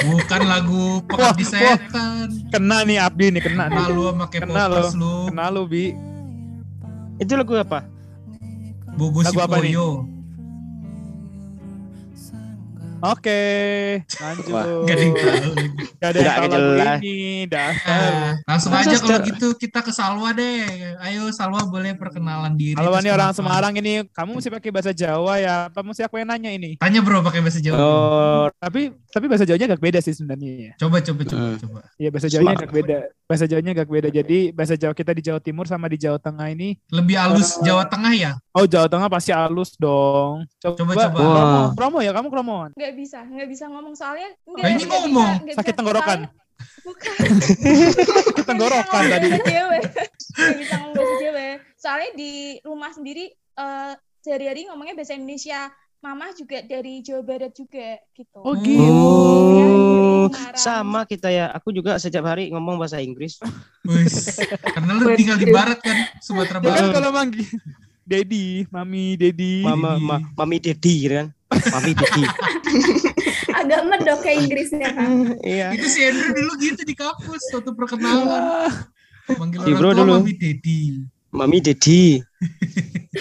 Bukan 0.03 0.41
lagu 0.43 0.83
pengabdi 1.05 1.45
Wah, 1.45 1.53
setan. 1.53 2.27
Kena 2.49 2.79
nih 2.83 2.97
Abdi 2.99 3.27
nih, 3.31 3.43
kena. 3.43 3.69
Kena 3.69 3.85
lu 3.87 4.05
sama 4.09 4.25
Kena 4.27 4.49
K-popers 4.49 4.93
lu. 4.97 5.15
Kena 5.29 5.45
lu, 5.51 5.63
Bi. 5.65 5.93
Itu 7.19 7.37
lagu 7.37 7.53
apa? 7.55 7.85
Bobo 8.91 9.21
Lagu 9.21 9.39
apa 9.39 9.57
nih? 9.61 9.77
Oke, 13.01 13.41
lanjut. 14.21 14.53
Wah. 14.53 14.65
Gak 14.85 14.93
ada 14.93 15.01
yang 15.01 15.15
tahu 15.15 15.25
lagi. 15.25 15.67
Gak 15.97 16.09
ada 16.09 16.19
yang 16.19 16.29
tahu 16.29 16.45
lagu 16.45 16.71
jelas. 16.77 16.99
ini, 17.01 17.19
dasar. 17.49 17.97
Ah, 17.97 18.33
langsung 18.45 18.71
Masa 18.71 18.89
aja 18.89 18.97
kalau 19.01 19.19
gitu 19.25 19.49
kita 19.57 19.79
ke 19.81 19.91
Salwa 19.91 20.31
deh. 20.33 20.61
Ayo 21.01 21.33
Salwa 21.33 21.65
boleh 21.65 21.97
perkenalan 21.97 22.53
diri. 22.55 22.77
Kalau 22.77 22.93
terus 22.93 23.05
ini 23.05 23.11
orang. 23.11 23.31
Semarang 23.33 23.73
ini, 23.75 24.05
kamu 24.11 24.31
mesti 24.37 24.51
pakai 24.51 24.71
bahasa 24.71 24.93
Jawa 24.93 25.35
ya? 25.37 25.55
Apa 25.69 25.81
mesti 25.81 26.03
aku 26.03 26.19
yang 26.19 26.29
nanya 26.29 26.51
ini? 26.51 26.77
Tanya 26.77 27.01
bro 27.01 27.23
pakai 27.23 27.41
bahasa 27.41 27.57
Jawa. 27.59 27.77
Oh, 27.79 28.45
Tapi 28.59 28.93
tapi 29.09 29.25
bahasa 29.27 29.49
Jawanya 29.49 29.73
agak 29.73 29.81
beda 29.81 29.99
sih 29.99 30.13
sebenarnya. 30.13 30.77
Coba 30.77 31.01
coba 31.01 31.23
coba 31.25 31.41
Hmm. 31.41 31.59
coba. 31.59 31.81
Iya 31.97 32.09
bahasa 32.13 32.29
Jawanya 32.29 32.55
agak 32.59 32.73
beda. 32.73 32.99
Bahasa 33.31 33.47
Jawanya 33.47 33.71
agak 33.73 33.87
beda. 33.87 34.11
Jadi 34.11 34.51
bahasa 34.51 34.75
Jawa 34.75 34.91
kita 34.91 35.15
di 35.15 35.23
Jawa 35.23 35.39
Timur 35.39 35.63
sama 35.65 35.87
di 35.87 35.95
Jawa 35.95 36.19
Tengah 36.19 36.51
ini, 36.51 36.75
Lebih 36.91 37.15
halus 37.15 37.55
Eh, 37.55 37.63
Jawa 37.63 37.87
Tengah 37.87 38.11
ya? 38.11 38.33
oh 38.51 38.67
Jawa 38.67 38.91
Tengah 38.91 39.07
pasti 39.07 39.31
halus 39.31 39.79
dong. 39.79 40.51
Coba, 40.59 40.75
Coba, 40.77 40.93
coba. 40.93 41.07
promo, 41.15 41.31
Wah. 41.31 41.69
promo 41.73 41.99
ya 42.01 42.11
kamu 42.11 42.27
promoan. 42.29 42.71
nggak 42.75 42.93
bisa 42.93 43.23
nggak 43.23 43.47
bisa 43.47 43.65
ngomong 43.65 43.95
soalnya 43.95 44.35
nggak, 44.43 44.59
Nah, 44.61 44.71
ini 44.73 44.83
ngomong. 44.85 45.31
bisa, 45.41 45.55
Sakit 45.55 45.71
bisa. 45.71 45.79
tenggorokan. 45.79 46.19
Soalnya- 46.27 46.39
bukan 46.81 47.15
Kita 48.35 48.43
tenggorokan 48.45 49.03
tadi. 49.07 49.29
bisa 49.31 49.39
ngomong 49.39 49.71
bahasa 49.71 49.91
Jawa 49.95 50.11
nggak 50.35 50.59
bisa 50.59 50.75
ngomong 50.77 50.95
bahasa 50.97 51.15
Jawa 51.23 51.47
soalnya 51.77 52.11
di 52.13 52.33
rumah 52.61 52.91
sendiri 52.91 53.25
eh 53.33 53.93
sehari-hari 54.21 54.61
ngomongnya 54.67 54.93
bahasa 54.93 55.15
Indonesia 55.15 55.71
mama 56.01 56.33
juga 56.33 56.61
dari 56.63 57.05
Jawa 57.05 57.21
Barat 57.21 57.53
juga 57.53 58.01
gitu 58.11 58.39
Oh 58.41 58.57
Hmm. 58.57 58.65
gitu. 58.65 58.89
Oh, 58.89 60.25
Semarang. 60.27 60.57
sama 60.57 61.01
kita 61.05 61.29
ya. 61.29 61.53
Aku 61.53 61.71
juga 61.71 61.97
setiap 61.97 62.25
hari 62.25 62.49
ngomong 62.49 62.77
bahasa 62.77 62.99
Inggris. 62.99 63.37
Wis. 63.85 64.41
Karena 64.67 64.97
lu 64.97 65.13
tinggal 65.13 65.37
di 65.37 65.49
barat 65.49 65.77
kan, 65.79 65.97
Sumatera 66.19 66.57
Ya 66.59 66.65
kan 66.65 66.73
Barat. 66.73 66.93
kalau 66.95 67.11
manggil 67.11 67.45
Dedi, 68.03 68.65
Mami 68.67 69.15
Dedi. 69.15 69.61
Mama, 69.61 69.97
ma, 69.97 70.17
mami 70.35 70.57
Dedi 70.59 71.05
gitu 71.05 71.15
kan. 71.15 71.29
Mami 71.71 71.93
Dedi. 71.93 72.23
Agak 73.61 73.81
medok 73.85 74.19
kayak 74.21 74.39
Inggrisnya 74.41 74.89
kan. 74.91 75.37
Iya. 75.43 75.77
Itu 75.77 75.87
si 75.87 76.01
Andrew 76.01 76.33
dulu 76.33 76.53
gitu 76.59 76.81
di 76.81 76.97
kampus 76.97 77.43
waktu 77.51 77.71
perkenalan. 77.71 78.73
Manggil 79.31 79.59
orang 79.61 79.77
tua 79.77 79.93
dulu. 79.95 80.13
Mami 80.17 80.33
Dedi. 80.33 80.81
Mami 81.31 81.59
Dedi. 81.61 82.25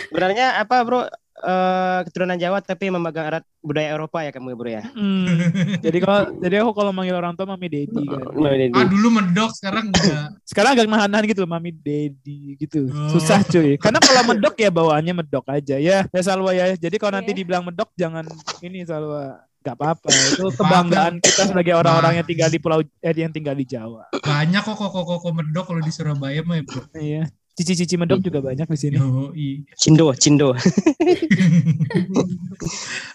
Sebenarnya 0.07 0.57
apa 0.57 0.79
bro? 0.81 1.05
Eh, 1.39 1.99
keturunan 2.03 2.35
Jawa 2.35 2.59
tapi 2.59 2.91
memegang 2.91 3.23
erat 3.23 3.43
budaya 3.63 3.95
Eropa 3.95 4.27
ya 4.27 4.31
kamu 4.35 4.59
bro 4.59 4.67
ya. 4.67 4.83
hmm. 4.91 5.79
Jadi 5.87 5.97
kalau 6.03 6.35
jadi 6.35 6.55
aku 6.59 6.71
kalau 6.75 6.91
manggil 6.91 7.15
orang 7.15 7.31
tua 7.31 7.47
Mami 7.47 7.71
Dedi 7.71 7.95
kan. 8.03 8.27
Mami 8.35 8.67
Dedi. 8.67 8.75
Ah 8.75 8.83
dulu 8.83 9.07
medok 9.07 9.55
sekarang 9.55 9.87
enggak. 9.87 10.35
Sekarang 10.51 10.75
agak 10.75 10.91
nahan 10.91 11.23
gitu 11.31 11.47
loh 11.47 11.51
Mami 11.55 11.71
Dedi 11.71 12.59
gitu. 12.59 12.91
Oh. 12.91 13.15
Susah 13.15 13.39
cuy. 13.47 13.79
Karena 13.79 14.03
kalau 14.03 14.23
medok 14.27 14.59
ya 14.59 14.67
bawaannya 14.67 15.13
medok 15.15 15.47
aja 15.47 15.79
ya. 15.79 16.03
Ya 16.03 16.21
Salwa 16.21 16.51
ya. 16.51 16.75
Jadi 16.75 16.99
kalau 16.99 17.15
nanti 17.15 17.31
Iya. 17.31 17.39
dibilang 17.39 17.63
medok 17.63 17.87
jangan 17.95 18.27
ini 18.59 18.83
Salwa. 18.83 19.39
Gak 19.59 19.75
apa-apa. 19.75 20.07
Itu 20.11 20.51
kebanggaan 20.55 21.19
kita 21.19 21.51
sebagai 21.51 21.75
orang-orang 21.75 22.19
yang 22.19 22.27
tinggal 22.27 22.47
di 22.47 22.59
pulau 22.59 22.79
eh 22.79 23.11
yang 23.11 23.31
tinggal 23.31 23.55
di 23.55 23.63
Jawa. 23.63 24.07
Banyak 24.11 24.63
kok 24.63 24.75
koko-koko 24.75 25.31
medok 25.31 25.71
kalau 25.71 25.79
di 25.79 25.91
Surabaya 25.91 26.43
mah 26.43 26.59
ya 26.59 26.63
bro. 26.63 26.83
Iya. 26.95 27.23
Cici-cici 27.59 27.99
medok 27.99 28.23
juga 28.23 28.39
banyak 28.39 28.63
di 28.65 28.77
sini. 28.79 28.95
Yoi. 28.95 29.67
Cindo, 29.75 30.15
Cindo. 30.15 30.55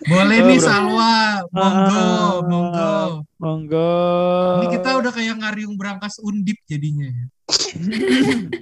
Boleh 0.04 0.38
Oh, 0.38 0.46
nih 0.46 0.58
bro. 0.60 0.66
Salwa, 0.68 1.14
monggo, 1.48 1.96
Ah. 1.96 2.32
monggo. 2.44 2.92
Monggo. 3.40 3.92
Ini 4.60 4.66
kita 4.70 4.90
udah 4.94 5.12
kayak 5.12 5.40
ngariung 5.40 5.74
berangkas 5.74 6.20
undip 6.20 6.60
jadinya. 6.64 7.08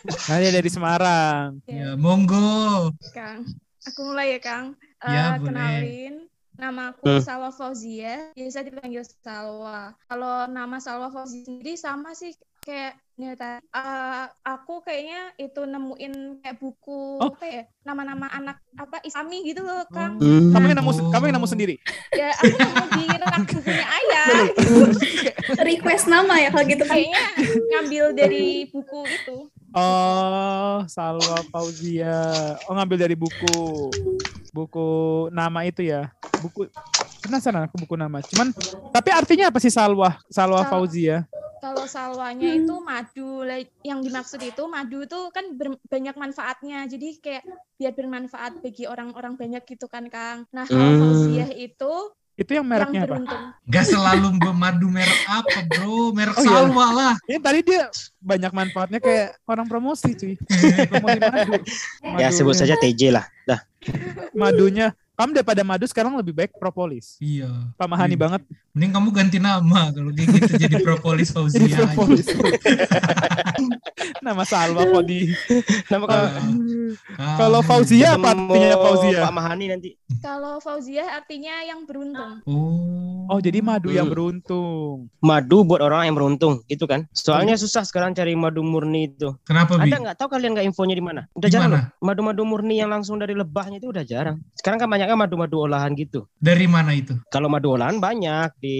Nah, 0.00 0.40
dia 0.40 0.48
dari 0.48 0.66
Semarang. 0.66 1.60
Ya, 1.68 1.92
monggo. 1.92 2.88
Kang. 3.12 3.44
Aku 3.84 4.00
mulai 4.02 4.32
ya, 4.32 4.40
Kang. 4.40 4.72
Eh, 4.98 5.06
Ya, 5.06 5.36
boleh. 5.36 5.44
kenalin. 5.46 6.14
Nama 6.56 6.90
aku 6.90 7.04
Hmm. 7.04 7.20
Salwa 7.20 7.50
Fauzia, 7.50 8.32
biasa 8.32 8.60
dipanggil 8.60 9.04
Salwa. 9.20 9.92
Kalau 10.04 10.44
nama 10.46 10.76
Salwa 10.76 11.08
Fauzia 11.08 11.40
sendiri 11.42 11.76
sama 11.76 12.12
sih 12.12 12.32
kayak 12.60 12.92
nih 13.16 13.32
tadi. 13.34 13.60
Eh, 13.66 14.24
aku 14.42 14.80
kayaknya 14.80 15.20
itu 15.36 15.60
nemuin 15.62 16.12
kayak 16.40 16.56
buku 16.56 17.16
Oh. 17.16 17.28
apa 17.30 17.44
ya? 17.44 17.62
Nama-nama 17.82 18.28
anak 18.28 18.60
apa 18.74 19.00
Islami 19.02 19.44
gitu 19.44 19.60
loh, 19.60 19.84
Kang. 19.86 20.16
Hmm. 20.16 20.52
Kamu 20.52 20.64
yang 20.66 20.78
nemu 20.78 20.92
Oh. 20.94 21.10
kamu 21.10 21.24
yang 21.26 21.36
nemu 21.36 21.48
sendiri. 21.48 21.74
Ya 22.10 22.32
aku 22.32 22.52
nemu 22.52 22.84
di 22.90 23.04
rak 23.14 23.34
bukunya 23.46 23.86
ayah. 23.86 24.26
Request 25.68 26.04
nama 26.06 26.34
ya 26.36 26.48
kalau 26.48 26.64
gitu 26.64 26.84
kan. 26.84 26.96
Kayaknya 26.96 27.24
ngambil 27.70 28.04
dari 28.14 28.44
buku 28.66 29.00
itu. 29.06 29.36
Oh, 29.70 30.76
Salwa 30.84 31.40
Fauzia. 31.48 32.16
Oh, 32.66 32.74
ngambil 32.74 32.96
dari 32.98 33.16
buku. 33.16 33.88
Buku 34.50 34.88
nama 35.30 35.62
itu 35.62 35.80
ya. 35.80 36.10
Buku 36.40 36.66
penasaran 37.20 37.68
aku 37.68 37.76
buku 37.78 37.94
nama. 37.94 38.20
Cuman 38.20 38.52
tapi 38.90 39.12
artinya 39.12 39.48
apa 39.48 39.56
sih 39.58 39.70
Salwa? 39.70 40.18
Salwa 40.26 40.60
Sal- 40.60 40.70
Fauzia. 40.70 41.24
Kalau 41.60 41.84
salwanya 41.84 42.48
itu 42.56 42.74
madu. 42.80 43.44
Yang 43.84 44.00
dimaksud 44.08 44.40
itu 44.40 44.62
madu 44.64 45.04
itu 45.04 45.18
kan 45.30 45.44
ber- 45.54 45.80
banyak 45.86 46.16
manfaatnya. 46.16 46.88
Jadi 46.88 47.20
kayak 47.20 47.44
biar 47.76 47.92
bermanfaat 47.96 48.60
bagi 48.60 48.84
orang-orang 48.84 49.36
banyak 49.40 49.64
gitu 49.64 49.88
kan, 49.88 50.08
Kang. 50.12 50.44
Nah, 50.52 50.64
kalau 50.68 50.88
Hmm. 50.92 51.00
fauziah 51.00 51.48
itu 51.48 51.92
Itu 52.36 52.56
yang 52.56 52.64
yang 52.64 52.68
mereknya 52.72 53.00
apa? 53.04 53.08
beruntung. 53.12 53.44
Gak 53.68 53.84
selalu 53.84 54.28
madu 54.56 54.88
merek 54.88 55.20
apa 55.28 55.60
bro, 55.60 56.08
merek 56.16 56.40
Oh, 56.40 56.44
iya. 56.44 56.64
Salwa 56.64 56.86
lah. 56.88 57.14
Ini 57.28 57.38
tadi 57.40 57.60
dia 57.60 57.84
banyak 58.16 58.52
manfaatnya 58.52 58.96
kayak 58.96 59.36
orang 59.44 59.68
promosi 59.68 60.16
cuy. 60.16 60.34
Promosi 60.88 61.20
madu. 61.20 61.52
Ya 62.16 62.32
sebut 62.32 62.56
saja 62.56 62.80
TJ 62.80 63.12
lah. 63.12 63.28
Dah. 63.44 63.60
Madunya. 64.32 64.96
Kamu 65.20 65.36
daripada 65.36 65.60
madu 65.60 65.84
sekarang 65.84 66.16
lebih 66.16 66.32
baik 66.32 66.56
propolis. 66.56 67.20
Iya. 67.20 67.52
Pak 67.76 67.84
Mahani 67.84 68.16
Iya. 68.16 68.22
banget. 68.24 68.42
Mending 68.72 68.92
kamu 68.96 69.08
ganti 69.12 69.36
nama 69.36 69.92
kalau 69.92 70.08
kayak 70.10 70.28
gitu 70.32 70.52
jadi 70.56 70.76
propolis 70.86 71.28
Jadi 71.28 71.36
Fauzia 71.36 71.60
aja. 71.60 71.76
propolis. 71.84 72.24
Nama 74.24 74.42
Salwa 74.44 74.82
kok 74.82 75.04
di 75.04 75.28
Nama 75.86 76.04
Ah, 77.20 77.36
Kalau 77.36 77.60
Fauzia 77.60 78.16
apa 78.16 78.32
artinya 78.32 78.76
Fauzia? 78.78 79.20
Pak 79.20 79.32
Mahani 79.34 79.66
nanti. 79.68 79.90
Kalau 80.18 80.58
fauziah 80.58 81.14
artinya 81.14 81.62
yang 81.62 81.86
beruntung. 81.86 82.42
Oh. 82.44 83.30
Oh, 83.30 83.38
jadi 83.38 83.62
madu 83.62 83.88
yang 83.88 84.04
Hmm. 84.04 84.12
beruntung. 84.12 85.06
Madu 85.18 85.62
buat 85.62 85.78
orang 85.78 86.02
yang 86.04 86.18
beruntung, 86.18 86.66
gitu 86.66 86.82
kan? 86.84 87.06
Soalnya 87.12 87.54
Hmm. 87.54 87.62
susah 87.62 87.86
sekarang 87.86 88.10
cari 88.10 88.34
madu 88.34 88.58
murni 88.60 89.06
itu. 89.08 89.38
Kenapa 89.44 89.78
bi? 89.78 89.86
Ada 89.86 90.02
nggak 90.02 90.16
tahu 90.18 90.28
kalian 90.28 90.50
nggak 90.52 90.66
infonya 90.66 90.92
di 90.92 91.04
mana? 91.04 91.22
Udah 91.32 91.46
Di 91.46 91.54
jarang. 91.54 91.70
loh. 91.70 91.82
Madu-madu 92.02 92.42
murni 92.42 92.74
yang 92.76 92.90
langsung 92.90 93.16
dari 93.16 93.32
lebahnya 93.32 93.78
itu 93.78 93.86
udah 93.86 94.02
jarang. 94.02 94.42
Sekarang 94.52 94.78
kan 94.78 94.90
banyaknya 94.90 95.14
madu-madu 95.14 95.62
olahan 95.62 95.94
gitu. 95.94 96.26
Dari 96.36 96.66
mana 96.66 96.90
itu? 96.90 97.14
Kalau 97.30 97.46
madu 97.46 97.70
olahan 97.70 97.96
banyak 97.96 98.50
di 98.58 98.76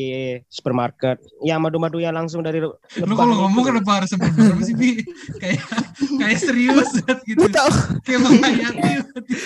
supermarket. 0.51 1.23
Yang 1.40 1.61
madu-madu 1.62 1.97
yang 1.97 2.12
langsung 2.12 2.43
dari 2.43 2.59
le- 2.59 2.75
Lu 2.99 3.14
kalau 3.14 3.38
ngomong 3.38 3.64
kenapa 3.64 4.03
harus 4.03 4.11
sampai 4.11 4.35
berapa 4.35 4.59
sih 4.61 4.75
bi? 4.75 4.99
kayak 5.43 5.62
kayak 6.19 6.38
serius 6.38 6.90
gitu. 7.23 7.38
Lu 7.38 7.47
tahu 7.47 7.71
Kayak 8.03 8.21
menghayati. 8.21 8.90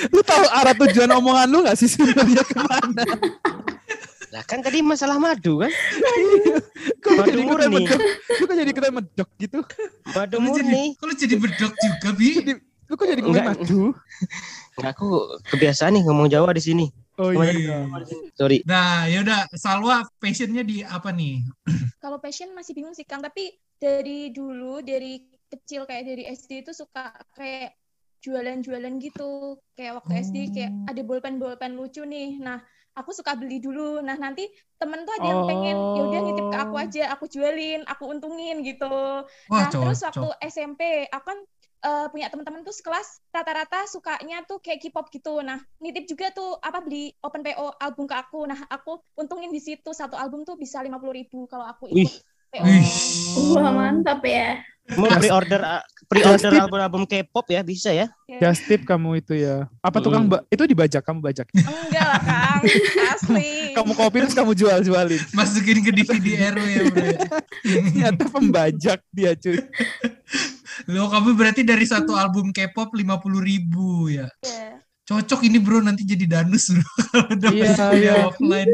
lu 0.09 0.21
tahu 0.23 0.45
arah 0.51 0.75
tujuan 0.79 1.11
omongan 1.13 1.47
lu 1.47 1.61
gak 1.75 1.83
sih 1.83 1.91
sebenarnya 1.91 2.47
ke 2.47 2.55
mana? 2.55 3.03
Lah 4.31 4.43
kan 4.47 4.63
tadi 4.63 4.79
masalah 4.79 5.19
madu 5.19 5.59
kan? 5.59 5.71
Kok 7.03 7.11
Madu 7.19 7.29
jadi 7.35 7.43
murni. 7.43 7.83
medok? 7.83 8.01
Lu 8.39 8.45
kok 8.47 8.55
jadi 8.55 8.71
ikutan 8.71 8.93
medok 8.95 9.29
gitu? 9.43 9.59
Madu 10.15 10.37
murni. 10.39 10.95
kok 10.95 11.07
lu 11.11 11.15
jadi 11.19 11.35
bedok 11.35 11.73
juga 11.75 12.09
bi? 12.15 12.31
Jadi, 12.39 12.53
lu 12.63 12.95
kok 12.95 13.07
jadi 13.11 13.21
ngomong 13.27 13.35
Enggak. 13.35 13.59
madu? 13.59 13.83
Nggak, 14.79 14.91
aku 14.95 15.09
kebiasaan 15.51 15.99
nih 15.99 16.03
ngomong 16.07 16.27
Jawa 16.31 16.55
di 16.55 16.63
sini. 16.63 16.87
Oh 17.19 17.31
iya. 17.31 17.87
Sini. 18.07 18.31
Sorry. 18.35 18.59
Nah, 18.67 19.07
yaudah 19.07 19.47
Salwa 19.55 20.03
passionnya 20.19 20.63
di 20.63 20.83
apa 20.83 21.11
nih? 21.11 21.43
Kalau 22.03 22.19
passion 22.23 22.51
masih 22.55 22.75
bingung 22.75 22.95
sih, 22.95 23.07
Kang. 23.07 23.23
Tapi 23.23 23.55
dari 23.79 24.31
dulu, 24.31 24.79
dari 24.83 25.23
kecil 25.47 25.87
kayak 25.87 26.07
dari 26.11 26.23
SD 26.27 26.67
itu 26.67 26.75
suka 26.75 27.15
kayak 27.39 27.75
jualan-jualan 28.25 28.95
gitu. 29.05 29.61
Kayak 29.77 30.01
waktu 30.01 30.13
SD 30.25 30.37
kayak 30.57 30.71
Oh. 30.73 30.89
ada 30.89 31.03
bolpen-bolpen 31.05 31.77
lucu 31.77 32.03
nih. 32.09 32.41
Nah, 32.41 32.57
aku 32.97 33.13
suka 33.13 33.37
beli 33.37 33.61
dulu. 33.61 34.01
Nah, 34.01 34.17
nanti 34.17 34.49
temen 34.81 35.05
tuh 35.05 35.13
ada 35.21 35.27
yang 35.29 35.43
pengen, 35.45 35.77
ya 35.93 36.03
udah 36.09 36.21
nitip 36.25 36.47
ke 36.49 36.57
aku 36.57 36.75
Oh. 36.81 36.85
aja, 36.85 37.03
aku 37.13 37.25
jualin, 37.29 37.85
aku 37.85 38.05
untungin 38.09 38.65
gitu. 38.65 38.89
Wah, 39.53 39.59
nah, 39.61 39.69
terus 39.69 40.01
waktu 40.01 40.29
SMP, 40.41 41.05
aku 41.13 41.27
kan 41.29 41.41
eh, 41.85 42.09
punya 42.09 42.33
teman-teman 42.33 42.65
tuh 42.65 42.73
sekelas 42.73 43.21
rata-rata 43.29 43.85
sukanya 43.85 44.41
tuh 44.49 44.57
kayak 44.57 44.81
K-pop 44.81 45.13
gitu. 45.13 45.45
Nah, 45.45 45.61
nitip 45.85 46.09
juga 46.09 46.33
tuh 46.33 46.57
apa 46.57 46.81
beli 46.81 47.13
open 47.21 47.45
PO 47.45 47.77
album 47.77 48.09
ke 48.09 48.17
aku. 48.17 48.49
Nah, 48.49 48.57
aku 48.73 49.05
untungin 49.21 49.53
di 49.53 49.61
situ 49.61 49.93
satu 49.93 50.17
album 50.17 50.49
tuh 50.49 50.57
bisa 50.57 50.81
50.000 50.81 51.13
ribu 51.13 51.45
kalau 51.45 51.69
aku 51.69 51.93
Wih. 51.93 52.09
ikut 52.09 52.25
PO. 52.25 52.34
Wih. 52.57 52.87
Wah, 53.53 53.71
mantap 53.71 54.23
ya. 54.23 54.63
Mau 54.95 55.09
pre-order 55.09 55.65
pre-order 56.05 56.53
album-album 56.55 57.03
K-pop 57.05 57.49
ya 57.49 57.61
bisa 57.61 57.89
ya? 57.89 58.07
Ya. 58.29 58.39
Just 58.45 58.69
tip 58.69 58.85
kamu 58.85 59.19
itu 59.19 59.33
ya. 59.35 59.65
Apa 59.81 59.99
tukang 59.99 60.29
Mm. 60.29 60.31
ba- 60.31 60.45
itu 60.47 60.63
dibajak 60.63 61.01
kamu 61.01 61.19
bajak. 61.21 61.49
Enggak 61.51 62.05
lah, 62.05 62.21
Kang. 62.21 62.63
Asli. 63.11 63.73
Kamu 63.73 63.91
kopi 63.93 64.17
terus 64.21 64.37
kamu 64.37 64.53
jual-jualin. 64.53 65.23
Masukin 65.33 65.81
ke 65.81 65.91
DVD 65.91 66.27
RW 66.53 66.67
ya 66.69 66.83
bro. 66.85 67.01
ya? 67.03 67.21
Ternyata 67.65 68.25
pembajak 68.29 69.01
dia 69.09 69.33
cuy. 69.35 69.59
Lo 70.87 71.09
kamu 71.09 71.33
berarti 71.33 71.63
dari 71.63 71.89
satu 71.89 72.13
album 72.13 72.53
K-pop 72.53 72.93
50 72.93 73.01
ribu 73.41 74.13
ya. 74.13 74.29
Ya. 74.43 74.85
Cocok 75.05 75.41
ini 75.43 75.57
bro 75.57 75.81
nanti 75.81 76.05
jadi 76.05 76.29
danus 76.29 76.69
bro. 76.69 76.85
Udah 77.33 77.51
Iya, 77.51 77.73
iya. 77.95 78.15
offline. 78.29 78.69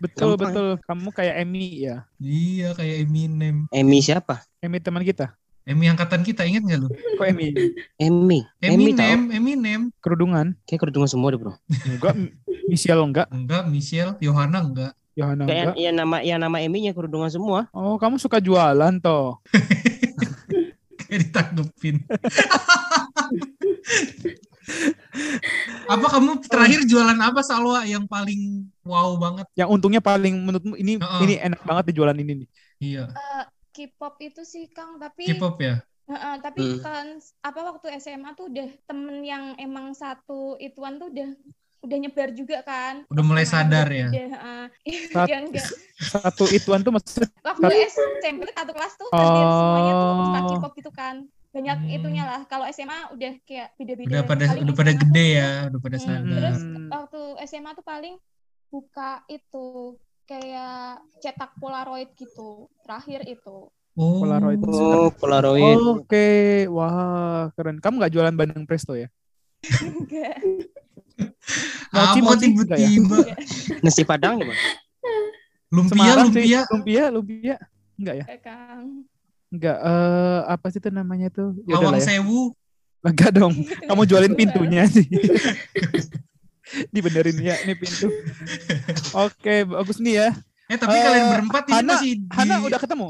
Betul 0.00 0.34
Gampang. 0.34 0.50
betul. 0.50 0.68
Kamu 0.82 1.08
kayak 1.12 1.34
Emmy 1.38 1.84
ya. 1.84 2.08
Iya 2.16 2.72
kayak 2.72 3.04
Eminem. 3.04 3.68
Emi 3.68 4.00
siapa? 4.00 4.40
Emmy 4.58 4.80
teman 4.80 5.04
kita. 5.04 5.36
Emi 5.68 5.86
angkatan 5.86 6.24
kita 6.24 6.42
ingat 6.42 6.64
gak 6.64 6.80
lu? 6.80 6.88
Kok 6.88 7.26
Emmy? 7.28 7.52
Emi. 8.00 8.40
Emi 8.58 8.96
tahu. 8.96 9.04
Eminem, 9.04 9.20
Eminem. 9.30 9.80
Kerudungan? 10.00 10.56
Kayak 10.64 10.88
kerudungan 10.88 11.06
semua 11.06 11.28
deh 11.30 11.38
bro. 11.38 11.52
Enggak. 11.84 12.16
Michelle 12.64 13.04
enggak. 13.04 13.28
Enggak, 13.28 13.68
Michelle, 13.68 14.16
Yohana 14.18 14.58
enggak. 14.64 14.92
Yohana 15.12 15.44
Kayak 15.44 15.64
enggak. 15.68 15.76
yang 15.76 15.94
nama 15.94 16.16
yang 16.24 16.38
nama 16.40 16.56
Eminya 16.64 16.92
kerudungan 16.96 17.28
semua. 17.28 17.68
Oh, 17.76 18.00
kamu 18.00 18.16
suka 18.16 18.40
jualan 18.40 18.94
toh. 18.98 19.36
Kayak 21.04 21.28
ditanggepin. 21.28 21.96
apa 25.94 26.06
kamu 26.08 26.30
terakhir 26.46 26.80
jualan 26.84 27.16
apa 27.16 27.40
Salwa 27.40 27.82
yang 27.82 28.04
paling 28.04 28.64
wow 28.82 29.16
banget? 29.16 29.46
Yang 29.54 29.68
untungnya 29.70 30.00
paling 30.00 30.34
menurutmu 30.38 30.74
ini 30.74 30.96
Heeh. 30.96 31.20
ini 31.22 31.34
enak 31.40 31.60
banget 31.62 31.84
di 31.90 31.94
jualan 31.96 32.16
ini 32.16 32.32
nih. 32.44 32.48
Iya, 32.80 33.04
Eh, 33.08 33.44
K-pop 33.70 34.18
itu 34.18 34.42
sih, 34.42 34.66
Kang, 34.68 34.96
tapi 34.96 35.24
K-pop 35.26 35.56
ya. 35.58 35.80
Heeh, 36.06 36.34
tapi 36.42 36.58
Hmm. 36.60 36.80
kan 36.82 37.06
apa 37.40 37.60
waktu 37.64 37.86
SMA 37.96 38.34
tuh 38.34 38.50
udah 38.50 38.66
temen 38.84 39.22
yang 39.22 39.54
emang 39.56 39.94
satu 39.94 40.58
ituan 40.58 40.98
tuh 40.98 41.06
udah 41.08 41.30
udah 41.80 41.96
nyebar 41.96 42.28
juga 42.30 42.60
kan. 42.60 43.08
Udah 43.08 43.24
mulai 43.24 43.40
Ke 43.40 43.48
mana 43.48 43.62
sadar 43.62 43.86
ya? 43.88 44.08
udah, 44.10 44.26
heeh. 44.28 44.64
Sat- 45.14 45.28
Ya, 45.28 45.38
enggak. 45.38 45.66
Satu 45.96 46.44
ituan 46.50 46.80
tuh 46.80 46.92
maksud 46.92 47.24
Waktu 47.40 47.72
SMP 47.86 48.24
satu 48.50 48.72
kelas 48.74 48.92
tuh 48.96 49.08
hampir 49.08 49.46
semuanya 49.48 49.92
tuh 49.94 50.08
suka 50.10 50.38
Oh. 50.40 50.48
K-pop 50.50 50.72
gitu 50.74 50.90
kan. 50.90 51.16
Banyak 51.50 51.78
Hmm. 51.80 51.90
itunya 51.92 52.24
lah. 52.24 52.40
Kalau 52.44 52.62
SMA 52.64 53.10
udah 53.10 53.32
kayak 53.42 53.68
beda-beda. 53.74 54.08
Udah 54.08 54.22
pada 54.22 54.44
Paling 54.46 54.62
udah 54.62 54.74
pada 54.74 54.90
SMA 54.90 55.00
gede 55.00 55.10
tuh- 55.20 55.34
ya, 55.34 55.50
udah 55.66 55.80
pada 55.80 55.96
Hmm, 55.96 56.04
sadar. 56.04 56.30
Terus 56.30 56.60
Hmm. 56.60 56.88
waktu 56.88 57.20
SMA 57.44 57.70
tuh 57.72 57.84
paling 57.84 58.14
buka 58.68 59.10
itu 59.26 59.66
kayak 60.24 60.82
cetak 61.18 61.50
polaroid 61.56 62.10
gitu. 62.14 62.50
Terakhir 62.80 63.26
itu. 63.26 63.56
Oh. 63.92 64.22
Polaroid. 64.22 64.62
Oh, 64.62 65.10
Polaroid. 65.12 65.76
Oke, 65.98 66.28
wah 66.68 67.50
keren. 67.52 67.82
Kamu 67.82 67.98
nggak 67.98 68.14
jualan 68.14 68.32
Bandeng 68.32 68.62
Presto 68.62 68.94
ya? 68.94 69.10
Enggak. 69.60 70.38
Apa 71.90 72.14
enggak 72.14 72.78
ya? 72.78 72.88
tiba-tiba? 72.88 73.18
Nasi 73.84 74.06
Padang 74.06 74.38
ya, 74.38 74.46
Bang? 74.46 74.60
Lumpia, 75.70 75.90
Semarang 75.92 76.28
sih, 76.30 76.42
lumpia. 76.42 76.60
lumpia, 76.70 77.04
lumpia. 77.10 77.56
Enggak 77.94 78.14
ya? 78.14 78.24
Kayak 78.30 78.42
Kang. 78.42 78.86
Enggak. 79.50 79.76
Eh 79.76 80.40
apa 80.46 80.66
sih 80.70 80.78
itu 80.78 80.90
namanya 80.90 81.28
tuh? 81.28 81.54
Ya 81.66 81.76
Lawang 81.76 81.98
ya. 81.98 82.06
sewu. 82.16 82.54
Enggak 83.02 83.30
dong. 83.34 83.54
Kamu 83.88 84.02
jualin 84.06 84.32
Jual. 84.32 84.38
pintunya 84.38 84.82
sih. 84.86 85.06
Dibenerin 86.94 87.34
ya, 87.42 87.58
ini 87.66 87.74
pintu. 87.74 88.06
Oke, 89.10 89.66
bagus 89.66 89.98
nih 89.98 90.22
ya. 90.22 90.28
Eh 90.70 90.78
tapi 90.78 90.94
Eh, 90.94 91.02
kalian 91.02 91.26
berempat 91.34 91.62
ini 91.66 91.74
Hana- 91.74 91.98
masih 91.98 92.10
di... 92.22 92.30
Hana 92.30 92.54
udah 92.62 92.78
ketemu? 92.78 93.08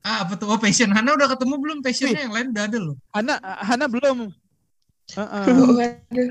Ah, 0.00 0.24
apa 0.24 0.36
tuh? 0.36 0.52
Oh, 0.52 0.60
passion. 0.60 0.92
Hana 0.92 1.16
udah 1.16 1.28
ketemu 1.32 1.54
belum? 1.56 1.78
Passionnya 1.80 2.28
yang 2.28 2.32
lain 2.32 2.46
udah 2.52 2.64
ada 2.68 2.78
loh. 2.78 2.96
Hana 3.08 3.34
Hana 3.40 3.84
belum. 3.88 4.28
Heeh. 5.16 5.44
Waduh. 5.48 6.28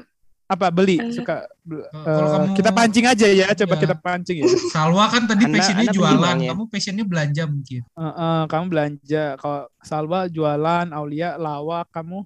Apa 0.50 0.74
beli 0.74 0.98
Eh. 0.98 1.14
suka 1.14 1.46
kalau 1.94 2.26
eh, 2.26 2.32
kamu- 2.34 2.56
kita 2.58 2.70
pancing 2.74 3.06
aja 3.06 3.28
ya 3.30 3.48
coba 3.54 3.74
Iya. 3.78 3.82
kita 3.86 3.96
pancing 3.96 4.38
ya 4.42 4.46
Salwa 4.68 5.06
kan 5.06 5.24
tadi 5.24 5.46
Hana- 5.46 5.54
passionnya 5.56 5.86
jualan. 5.94 6.36
Ya? 6.36 6.50
Kamu 6.50 6.64
passionnya 6.66 7.06
belanja 7.06 7.44
mungkin. 7.46 7.82
Heeh, 7.86 8.40
kamu 8.46 8.66
belanja 8.66 9.24
kalau 9.38 9.62
Salwa 9.80 10.26
jualan 10.26 10.90
Aulia 10.90 11.38
lawak 11.38 11.94
kamu. 11.94 12.26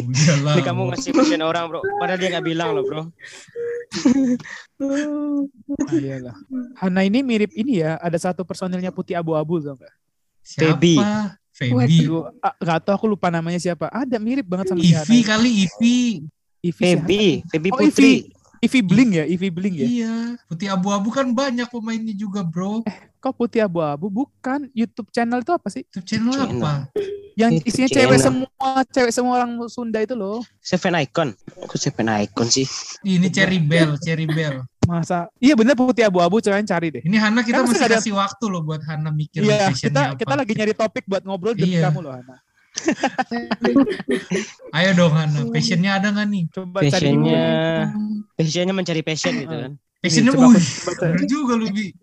Ini 0.00 0.62
kamu 0.62 0.80
ngasih 0.88 1.10
passion 1.10 1.42
orang, 1.42 1.66
Bro. 1.66 1.82
Padahal 1.98 2.16
dia 2.16 2.28
nggak 2.30 2.46
bilang 2.46 2.70
loh, 2.70 2.86
Bro. 2.86 3.02
ah, 4.78 5.42
iyalah 5.92 6.36
Hana 6.78 7.02
ini 7.02 7.20
mirip 7.20 7.50
ini 7.52 7.82
ya 7.82 7.98
ada 7.98 8.16
satu 8.16 8.42
personilnya 8.42 8.88
putih 8.88 9.14
abu-abu 9.14 9.58
tau 9.58 9.74
nggak 9.74 9.94
Siapa? 10.40 10.78
Feby. 11.52 11.76
Aduh, 11.76 12.32
ah, 12.40 12.54
nggak 12.56 12.78
tahu 12.80 12.94
aku 12.94 13.06
lupa 13.10 13.28
namanya 13.28 13.58
siapa 13.58 13.90
ada 13.90 14.16
mirip 14.16 14.46
banget 14.46 14.70
sama 14.70 14.80
Ivi 14.80 15.18
kali 15.20 15.50
Ivi. 15.66 16.24
Ivi 16.60 16.72
siapa? 16.76 17.02
Feby, 17.02 17.24
Feby 17.46 17.68
Oh, 17.70 17.78
Putri. 17.78 18.14
Ivi 18.60 18.80
Bling 18.80 19.10
ya 19.14 19.24
Ivi 19.24 19.48
Bling 19.48 19.72
ya 19.74 19.86
Iya. 19.86 20.16
Putih 20.44 20.68
abu-abu 20.68 21.08
kan 21.08 21.24
banyak 21.26 21.64
pemainnya 21.66 22.12
juga, 22.12 22.40
Bro. 22.42 22.84
kok 23.16 23.32
putih 23.34 23.60
abu-abu 23.60 24.08
bukan 24.08 24.68
YouTube 24.70 25.08
channel 25.10 25.38
itu 25.38 25.48
apa 25.50 25.68
sih 25.68 25.84
YouTube 25.86 26.04
channel 26.06 26.32
Channel. 26.34 26.56
apa? 26.58 26.72
yang 27.32 27.52
isinya 27.58 27.84
cewek 27.86 28.16
channel. 28.18 28.44
semua 28.48 28.70
cewek 28.86 29.12
semua 29.14 29.32
orang 29.34 29.50
Sunda 29.66 29.96
itu 29.98 30.12
loh 30.12 30.40
Seven 30.58 30.92
Icon. 30.98 31.28
Kok 31.62 31.78
Seven 31.78 32.08
Icon 32.18 32.46
sih? 32.46 32.64
Ini 33.02 33.28
Cherry 33.28 33.56
Bell, 33.58 33.96
Cherry 33.96 34.24
Bell. 34.26 34.64
masa 34.82 35.28
iya 35.36 35.52
bener 35.54 35.72
putih 35.72 36.02
abu-abu 36.02 36.36
kalian 36.38 36.64
cari 36.64 36.88
deh 36.90 37.00
Ini 37.00 37.16
Hana 37.16 37.40
kita 37.40 37.60
Kan 37.60 37.68
masih 37.68 37.84
ada- 37.86 38.00
kasih 38.00 38.12
waktu 38.12 38.44
loh 38.44 38.60
buat 38.60 38.80
Hana 38.82 39.08
mikir 39.08 39.40
Iya, 39.40 39.68
kita 39.70 40.00
apa. 40.02 40.16
kita 40.16 40.34
lagi 40.34 40.52
nyari 40.52 40.74
topik 40.74 41.04
buat 41.06 41.22
ngobrol 41.22 41.52
demi 41.52 41.76
Iya. 41.76 41.88
kamu 41.88 42.00
loh, 42.02 42.12
Hana. 42.12 42.36
Ayo 44.76 44.90
dong 44.94 45.12
Hana, 45.12 45.40
passionnya 45.50 45.90
ada 45.98 46.08
nggak 46.10 46.26
nih? 46.28 46.42
Coba. 46.50 46.78
Passionnya, 46.80 47.44
passionnya 48.34 48.74
mencari 48.74 49.02
passion 49.02 49.34
gitu 49.36 49.54
kan. 49.54 49.72
Passionnya, 50.00 50.32
wih, 50.32 50.56
bener 50.56 51.24
juga 51.28 51.52
lu, 51.58 51.68
Bi. 51.70 51.88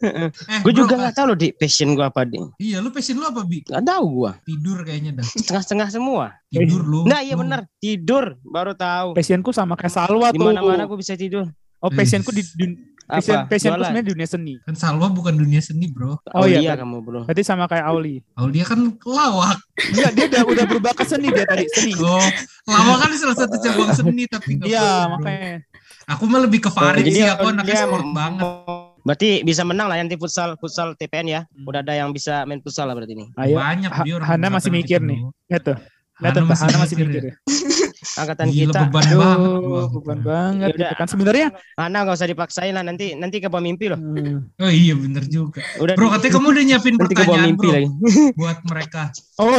Eh, 0.00 0.60
Gue 0.60 0.72
juga 0.72 0.96
nggak 0.96 1.12
tahu 1.12 1.32
loh 1.32 1.38
di 1.38 1.52
passion 1.52 1.92
gue 1.92 2.04
apa, 2.04 2.24
Ding. 2.24 2.52
Iya, 2.56 2.80
lu 2.80 2.88
passion 2.88 3.16
lu 3.16 3.24
apa, 3.24 3.44
Bi? 3.44 3.60
Nggak 3.64 3.84
tahu 3.84 4.04
gue. 4.16 4.32
Tidur 4.44 4.78
kayaknya 4.80 5.20
dah. 5.20 5.24
Setengah-setengah 5.24 5.88
semua. 5.90 6.24
Tidur 6.48 6.80
lu. 6.80 7.00
Nah, 7.04 7.20
iya 7.20 7.36
benar. 7.36 7.64
Tidur 7.76 8.36
baru 8.40 8.72
tahu. 8.72 9.12
Passionku 9.12 9.52
sama 9.52 9.76
kayak 9.76 9.92
Salwa 9.92 10.32
Di 10.32 10.36
tuh. 10.36 10.52
mana-mana 10.52 10.84
gue 10.84 10.96
bisa 10.96 11.16
tidur. 11.16 11.48
Oh, 11.80 11.88
passionku 11.88 12.28
di 12.28 12.44
dun- 12.56 12.80
passion, 13.12 13.36
Jualan. 13.42 13.82
sebenarnya 13.82 14.04
dunia 14.06 14.26
seni. 14.26 14.54
Kan 14.62 14.74
Salwa 14.74 15.06
bukan 15.08 15.34
dunia 15.34 15.58
seni, 15.58 15.86
Bro. 15.86 16.20
Oh, 16.30 16.44
iya, 16.44 16.60
iya 16.60 16.72
kan. 16.72 16.86
kamu, 16.86 16.96
Bro. 17.00 17.20
Berarti 17.26 17.42
sama 17.42 17.66
kayak 17.66 17.84
Auli. 17.84 18.22
Aulia 18.34 18.64
kan 18.64 18.80
lawak. 19.00 19.58
Enggak, 19.76 20.10
dia 20.12 20.24
udah 20.28 20.42
udah 20.46 20.64
berubah 20.66 20.92
ke 20.92 21.04
seni 21.04 21.28
dia 21.28 21.44
tadi, 21.44 21.64
seni. 21.68 21.92
Oh, 21.96 22.22
lawak 22.66 22.96
kan 23.00 23.10
salah 23.14 23.36
satu 23.36 23.56
cabang 23.56 23.90
seni 23.90 24.24
tapi 24.24 24.60
Iya, 24.60 25.08
makanya. 25.08 25.64
Aku 26.08 26.26
mah 26.26 26.40
lebih 26.40 26.60
ke 26.60 26.70
Farid 26.70 27.06
sih, 27.06 27.22
dia- 27.22 27.34
aku 27.34 27.48
anaknya 27.48 27.86
sport 27.86 28.06
banget. 28.10 28.46
Berarti 29.00 29.40
bisa 29.40 29.62
menang 29.62 29.88
lah 29.88 29.96
nanti 29.96 30.12
futsal 30.14 30.60
futsal 30.60 30.92
TPN 30.92 31.26
ya. 31.26 31.40
Hmm. 31.46 31.64
Udah 31.64 31.80
ada 31.80 31.94
yang 31.94 32.10
bisa 32.10 32.44
main 32.44 32.60
futsal 32.60 32.84
lah 32.84 32.92
berarti 32.92 33.14
ini. 33.14 33.32
Ayo, 33.32 33.56
Banyak 33.56 33.90
orang 33.96 34.26
Hana 34.28 34.48
masih 34.50 34.68
mikir 34.68 35.00
nih. 35.00 35.24
Lihat 35.48 35.62
tuh. 35.64 35.76
Lihat 36.20 36.32
tuh, 36.36 36.44
masih 36.44 36.64
Hana 36.66 36.76
masih 36.78 36.96
mikir 36.98 37.08
mikir 37.08 37.22
ya. 37.24 37.34
Angkatan 38.20 38.46
Gila 38.46 38.60
kita. 38.68 38.80
beban 38.86 39.04
banget. 39.10 39.38
Aduh, 39.40 39.60
gua. 39.60 39.82
beban 39.90 40.18
banget 40.20 40.68
Yaudah. 40.68 40.80
gitu 40.82 40.94
kan. 40.94 41.06
Sebenarnya 41.08 41.46
Hana 41.74 41.98
nggak 42.02 42.16
usah 42.16 42.28
dipaksain 42.28 42.72
lah 42.72 42.82
nanti 42.82 43.06
nanti 43.14 43.36
ke 43.38 43.48
bawah 43.48 43.62
mimpi 43.62 43.88
loh. 43.88 43.96
Hmm. 43.96 44.52
Oh 44.56 44.68
iya 44.68 44.92
bener 44.92 45.24
juga. 45.24 45.64
Udah 45.76 45.94
Bro, 45.94 46.12
katanya 46.12 46.32
kamu 46.34 46.46
udah 46.50 46.64
nyiapin 46.66 46.94
pertanyaan 46.96 47.42
mimpi 47.46 47.66
bro 47.66 47.74
lagi. 47.74 47.88
buat 48.34 48.58
mereka. 48.62 49.02
Oh, 49.36 49.58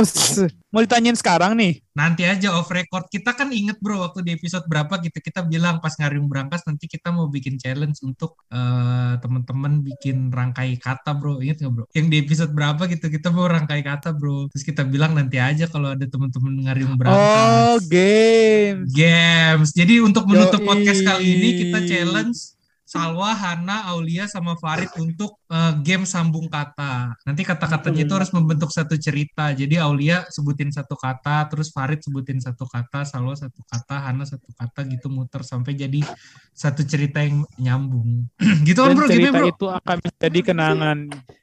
mau 0.72 0.80
ditanyain 0.80 1.14
sekarang 1.14 1.54
nih. 1.54 1.84
Nanti 1.92 2.24
aja 2.24 2.56
off 2.56 2.72
record. 2.72 3.06
Kita 3.08 3.36
kan 3.36 3.52
inget 3.52 3.76
bro 3.78 4.00
waktu 4.00 4.24
di 4.24 4.32
episode 4.32 4.64
berapa 4.66 5.04
gitu 5.04 5.20
kita 5.20 5.44
bilang 5.44 5.78
pas 5.78 5.92
ngariung 5.94 6.26
berangkas 6.26 6.64
nanti 6.64 6.88
kita 6.88 7.12
mau 7.12 7.28
bikin 7.28 7.60
challenge 7.60 8.00
untuk 8.02 8.40
eh, 8.48 9.20
teman-teman 9.20 9.84
bikin 9.84 10.32
rangkai 10.32 10.80
kata 10.80 11.12
bro. 11.14 11.44
Ingat 11.44 11.60
nggak 11.60 11.74
bro? 11.76 11.86
Yang 11.92 12.08
di 12.08 12.18
episode 12.18 12.52
berapa 12.52 12.82
gitu 12.88 13.06
kita 13.08 13.28
mau 13.30 13.46
rangkai 13.46 13.84
kata 13.84 14.16
bro. 14.16 14.48
Terus 14.50 14.64
kita 14.64 14.88
bilang 14.88 15.12
nanti 15.12 15.38
aja 15.38 15.68
kalau 15.68 15.92
ada 15.92 16.08
teman-teman 16.08 16.64
ngariung 16.64 16.96
Oh, 16.96 16.98
berangkas. 16.98 17.92
game. 17.92 18.88
Games. 18.88 19.70
Jadi 19.76 20.00
untuk 20.00 20.24
menutup 20.26 20.64
Yoi. 20.64 20.68
podcast 20.68 21.02
kali 21.04 21.26
ini 21.28 21.50
kita 21.60 21.80
challenge 21.84 22.56
Salwa, 22.92 23.32
Hana, 23.32 23.88
Aulia, 23.88 24.28
sama 24.28 24.60
Farid 24.60 24.92
untuk 25.00 25.40
eh, 25.48 25.74
game 25.80 26.04
sambung 26.04 26.52
kata. 26.52 27.16
Nanti 27.24 27.48
kata-katanya 27.48 28.04
itu 28.04 28.14
harus 28.20 28.36
membentuk 28.36 28.68
satu 28.68 29.00
cerita. 29.00 29.56
Jadi 29.56 29.80
Aulia 29.80 30.28
sebutin 30.28 30.76
satu 30.76 31.00
kata, 31.00 31.48
terus 31.48 31.72
Farid 31.72 32.04
sebutin 32.04 32.44
satu 32.44 32.68
kata, 32.68 33.08
Salwa 33.08 33.32
satu 33.32 33.64
kata, 33.64 33.96
Hana 33.96 34.28
satu 34.28 34.52
kata 34.60 34.84
gitu 34.92 35.08
muter 35.08 35.40
sampai 35.48 35.72
jadi 35.80 36.04
satu 36.52 36.84
cerita 36.84 37.24
yang 37.24 37.48
nyambung. 37.56 38.28
gitu 38.68 38.84
kan 38.84 38.92
bro, 38.92 39.08
gimana 39.08 39.16
cerita 39.16 39.40
bro? 39.40 39.48
itu 39.56 39.66
akan 39.72 39.98
menjadi 40.04 40.40
kenangan 40.44 40.98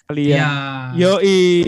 kalian. 0.05 0.37
Iya. 0.37 0.53
Yoi. 1.01 1.65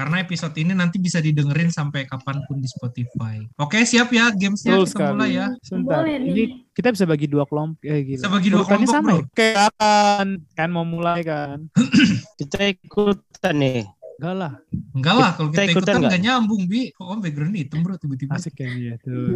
Karena 0.00 0.16
episode 0.16 0.56
ini 0.56 0.72
nanti 0.72 0.96
bisa 0.96 1.20
didengerin 1.20 1.68
sampai 1.68 2.08
kapan 2.08 2.40
pun 2.48 2.56
di 2.56 2.64
Spotify. 2.64 3.36
Oke, 3.60 3.84
siap 3.84 4.08
ya 4.08 4.32
gamesnya 4.32 4.72
Betul 4.72 4.88
kita 4.88 4.92
sekali. 4.96 5.12
mulai 5.12 5.30
ya. 5.30 5.46
Sebentar. 5.60 6.00
Boleh 6.00 6.16
nih. 6.16 6.30
Ini 6.32 6.42
kita 6.72 6.88
bisa 6.88 7.04
bagi 7.04 7.26
dua 7.28 7.44
kelompok. 7.44 7.84
Eh, 7.84 8.00
gila. 8.02 8.16
Bisa 8.16 8.28
bagi 8.32 8.48
dua 8.48 8.64
kelompok, 8.64 8.88
sama 8.88 9.04
bro. 9.04 9.12
ya? 9.12 9.20
Oke, 9.20 9.48
kan. 9.76 10.26
Kan 10.56 10.68
mau 10.72 10.88
mulai 10.88 11.20
kan. 11.20 11.68
Kita 12.40 12.64
ikutan 12.64 13.54
nih. 13.54 13.84
Enggak 14.16 14.34
lah. 14.36 14.52
Enggak 14.92 15.14
lah, 15.16 15.30
kalau 15.32 15.48
Kita 15.48 15.60
kita 15.60 15.68
ikutan 15.68 15.76
ikutan 15.76 15.94
nggak? 16.00 16.10
nggak 16.12 16.22
nyambung, 16.24 16.62
Bi. 16.64 16.80
Kok 16.92 17.04
kamu 17.04 17.20
background 17.20 17.54
hitam, 17.56 17.78
bro, 17.80 17.94
tiba-tiba. 17.96 18.32
Asik 18.36 18.56
ya 18.56 18.68
dia 18.72 18.94
tuh. 19.00 19.28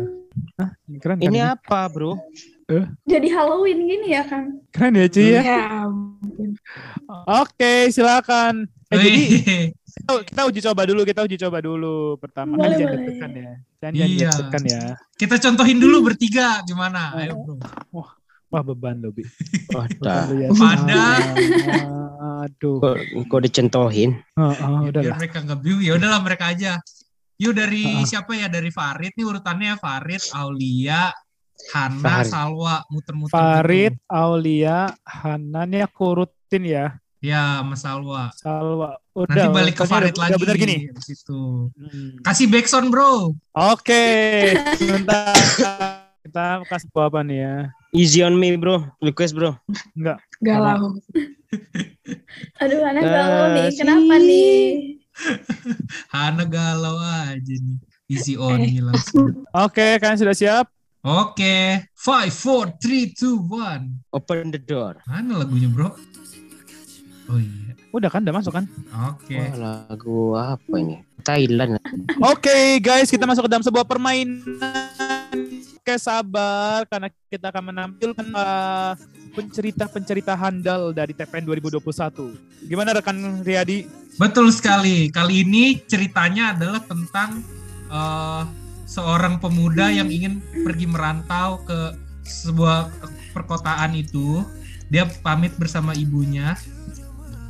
Hah, 0.57 0.71
keren 0.97 1.17
kan 1.21 1.25
Ini 1.29 1.39
apa, 1.45 1.81
Bro? 1.89 2.17
Jadi 3.05 3.29
Halloween 3.29 3.85
gini 3.85 4.17
ya 4.17 4.25
kan? 4.25 4.57
Keren 4.73 4.97
ya, 4.97 5.07
Ci 5.13 5.25
ya. 5.29 5.41
Ya. 5.45 5.65
Oke, 7.45 7.93
silakan. 7.93 8.65
Eh, 8.89 8.97
jadi 8.97 9.13
kita, 9.95 10.13
kita 10.25 10.41
uji 10.45 10.61
coba 10.61 10.83
dulu, 10.85 11.01
kita 11.03 11.21
uji 11.23 11.37
coba 11.39 11.59
dulu 11.59 11.95
pertama 12.17 12.53
kan 12.55 12.67
Boleh, 12.67 12.77
jangan 12.77 12.91
boleh. 12.91 12.99
deg-degan 13.01 13.31
ya. 13.33 13.53
Jangan 13.79 13.93
jangan 13.95 14.11
Iya. 14.11 14.31
deg-degan 14.31 14.65
ya. 14.67 14.81
kita 15.15 15.35
contohin 15.41 15.79
dulu 15.79 15.97
bertiga 16.05 16.47
gimana? 16.63 17.15
Ayo, 17.15 17.35
bro. 17.39 17.55
Wah, 18.51 18.63
beban 18.63 18.97
loh, 18.99 19.11
Bi. 19.11 19.27
Wah, 19.71 19.87
Beban 19.89 19.99
dah. 20.01 20.23
lu 20.27 20.35
ya. 20.37 20.49
Pada. 20.55 21.03
Aduh. 22.45 22.79
Kok, 22.79 22.97
kok 23.27 23.41
dicentohin? 23.43 24.11
Oh, 24.35 24.47
oh, 24.47 24.79
Ya, 24.85 24.91
udah 24.91 25.01
biar 25.03 25.17
mereka 25.19 25.39
nggak. 25.41 25.59
Ya 25.81 25.93
udahlah 25.95 26.21
mereka 26.23 26.45
aja. 26.51 26.73
Yuk 27.35 27.51
dari 27.51 27.83
Ah. 27.83 28.07
siapa 28.07 28.31
ya? 28.33 28.47
Dari 28.47 28.71
Farid 28.71 29.11
nih 29.13 29.27
urutannya 29.27 29.75
Farid, 29.75 30.23
Aulia, 30.33 31.11
Hana, 31.71 31.99
Farid. 31.99 32.31
Salwa, 32.31 32.75
muter-muter. 32.87 33.35
Farid, 33.35 33.93
gitu. 33.95 34.07
Aulia, 34.07 34.79
Hanan 35.03 35.71
ya 35.71 35.87
aku 35.87 36.07
rutin 36.17 36.63
ya. 36.63 36.87
Ya, 37.19 37.59
Mas 37.61 37.83
Salwa. 37.83 38.31
Salwa. 38.35 39.03
Udah. 39.15 39.31
Nanti 39.31 39.49
balik 39.55 39.75
ke 39.79 39.85
Farid 39.87 40.19
lagi. 40.19 40.35
Udah 40.35 40.41
bener 40.43 40.57
gini. 40.59 40.77
situ. 40.99 41.71
Hmm. 41.71 42.19
Kasih 42.27 42.51
backsound, 42.51 42.91
bro. 42.91 43.31
Oke, 43.55 44.05
sebentar. 44.79 45.31
Kita 46.25 46.67
kasih 46.67 46.91
apa 46.99 47.23
nih 47.23 47.39
ya? 47.47 47.57
Easy 47.95 48.27
on 48.27 48.35
me, 48.35 48.59
Bro. 48.59 48.91
Request, 48.99 49.39
Bro. 49.39 49.55
Enggak. 49.95 50.19
Galau. 50.43 50.99
Aduh, 52.59 52.81
Ana 52.83 52.99
Eh, 52.99 53.07
galau 53.07 53.45
nih. 53.55 53.69
Kenapa 53.79 54.15
nih? 54.19 54.59
Hana 56.15 56.43
galau 56.43 56.99
aja 56.99 57.39
nih. 57.55 57.79
Easy 58.11 58.35
on 58.35 58.59
me 58.59 58.83
langsung. 58.83 59.47
Oke, 59.55 60.03
kalian 60.03 60.19
sudah 60.19 60.35
siap? 60.35 60.67
Oke. 61.07 61.87
Five, 61.95 62.35
four, 62.35 62.75
three, 62.83 63.15
two, 63.15 63.39
one. 63.47 64.03
Open 64.11 64.51
the 64.51 64.59
door. 64.59 64.99
Mana 65.07 65.39
lagunya, 65.47 65.71
bro? 65.71 65.95
Oh 67.31 67.39
iya. 67.39 67.74
Udah 67.95 68.11
kan, 68.11 68.27
udah 68.27 68.35
masuk 68.35 68.53
kan? 68.59 68.67
Oke. 69.15 69.39
Wah, 69.39 69.87
lagu 69.87 70.35
apa 70.35 70.75
ini? 70.83 71.07
Thailand. 71.23 71.79
Oke 72.19 72.83
guys, 72.83 73.07
kita 73.07 73.23
masuk 73.23 73.47
ke 73.47 73.51
dalam 73.55 73.63
sebuah 73.63 73.87
permainan. 73.87 74.43
Oke 75.79 75.95
sabar 76.01 76.89
karena 76.91 77.13
kita 77.31 77.55
akan 77.55 77.65
menampilkan 77.71 78.29
uh, 78.35 78.99
pencerita-pencerita 79.37 80.35
handal 80.35 80.91
dari 80.91 81.15
TPN 81.15 81.47
2021. 81.47 82.67
Gimana 82.67 82.99
rekan 82.99 83.45
Riyadi? 83.47 83.87
Betul 84.19 84.51
sekali. 84.51 85.07
Kali 85.13 85.47
ini 85.47 85.79
ceritanya 85.85 86.55
adalah 86.55 86.81
tentang 86.87 87.43
eh, 87.91 88.43
seorang 88.87 89.43
pemuda 89.43 89.91
yang 89.91 90.07
ingin 90.07 90.39
pergi 90.63 90.87
merantau 90.87 91.61
ke 91.67 91.99
sebuah 92.25 92.89
perkotaan 93.35 93.99
itu. 93.99 94.47
Dia 94.89 95.11
pamit 95.21 95.59
bersama 95.59 95.93
ibunya. 95.99 96.55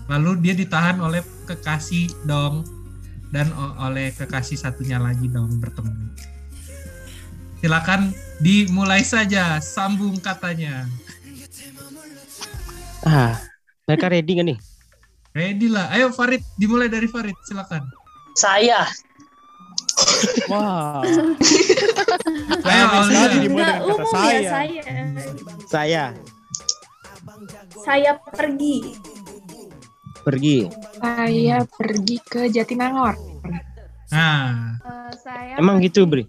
Lalu 0.09 0.31
dia 0.45 0.55
ditahan 0.57 1.01
oleh 1.01 1.25
kekasih 1.49 2.13
dong 2.29 2.65
dan 3.33 3.51
oleh 3.81 4.13
kekasih 4.15 4.61
satunya 4.61 5.01
lagi 5.01 5.27
dong 5.33 5.59
bertemu. 5.59 6.13
Silakan 7.65 8.13
dimulai 8.45 9.01
saja 9.01 9.57
sambung 9.59 10.21
katanya. 10.21 10.85
Ah, 13.05 13.37
mereka 13.89 14.13
ready 14.13 14.33
gak 14.37 14.47
nih? 14.53 14.59
Ready 15.33 15.69
lah. 15.73 15.89
Ayo 15.93 16.13
Farid, 16.13 16.45
dimulai 16.61 16.89
dari 16.93 17.09
Farid, 17.09 17.37
silakan. 17.49 17.85
Saya 18.37 18.85
Wah. 20.51 21.03
Ayo, 22.65 22.85
Aulia. 22.91 23.23
dimulai 23.39 23.65
Nggak 23.65 23.79
dengan 23.79 23.79
kata 23.79 23.85
umum 23.87 24.11
saya. 24.11 24.39
ya 24.39 24.51
saya. 24.51 24.83
Saya 25.71 26.05
Saya 27.85 28.11
pergi. 28.35 28.77
Pergi. 30.25 30.67
Saya 30.97 31.63
pergi 31.69 32.17
ke 32.19 32.49
Jatinangor. 32.49 33.15
Nah, 34.09 34.79
Eh, 34.81 35.11
saya 35.21 35.55
Emang 35.59 35.81
gitu, 35.81 36.07
Bri? 36.07 36.25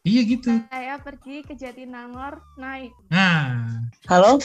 iya 0.00 0.24
gitu. 0.24 0.48
saya 0.72 0.96
pergi 0.96 1.44
ke 1.44 1.52
Jatinangor 1.52 2.40
naik. 2.56 2.88
Nah, 3.12 3.84
halo 4.08 4.40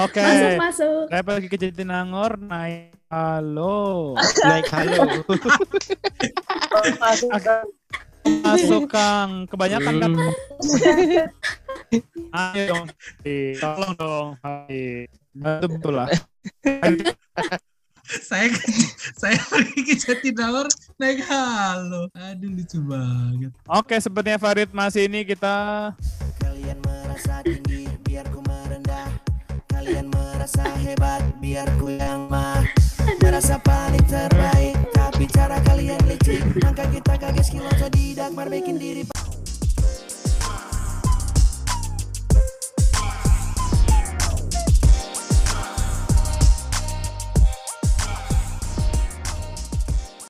Oke. 0.00 0.22
Masuk 0.22 0.52
masuk. 0.56 1.04
Saya 1.12 1.22
pergi 1.22 1.46
ke 1.46 1.56
Jatinangor 1.60 2.40
naik 2.40 2.96
halo. 3.12 4.16
Naik 4.16 4.66
halo. 4.72 5.04
masuk 6.96 7.30
Masuk 8.42 8.82
Kang. 8.90 9.44
Kebanyakan 9.46 9.94
kan. 10.02 10.12
Ayo 12.32 12.62
dong. 12.66 12.86
Eh, 13.22 13.54
Tolong 13.60 13.92
dong. 13.94 14.28
Hai. 14.40 15.06
Itu 15.36 15.66
betul 15.68 15.92
lah. 16.00 16.08
saya 18.28 18.46
saya 19.18 19.36
pergi 19.50 19.80
ke 19.82 19.94
Jatinangor 19.98 20.70
naik 20.96 21.20
halo. 21.28 22.08
Aduh 22.16 22.50
lucu 22.54 22.78
banget. 22.80 23.52
Oke, 23.68 23.98
sepertinya 24.00 24.38
Farid 24.40 24.70
masih 24.72 25.10
ini 25.10 25.26
kita 25.26 25.90
Kalian 26.40 26.78
merasa 26.80 27.42
tinggi 27.42 27.90
biar 28.06 28.24
ku 28.30 28.40
merendah 28.46 29.10
Kalian 29.68 30.08
merasa 30.08 30.64
hebat 30.80 31.20
biar 31.42 31.66
ku 31.76 31.90
yang 31.90 32.30
mah 32.30 32.62
Merasa 33.20 33.58
paling 33.60 34.06
terbaik 34.06 34.78
Tapi 34.94 35.26
cara 35.28 35.58
kalian 35.66 36.00
licik 36.06 36.42
Maka 36.62 36.86
kita 36.90 37.18
kaget 37.18 37.44
skill 37.44 37.66
otodidak 37.66 38.30
Marbekin 38.32 38.78
diri 38.78 39.02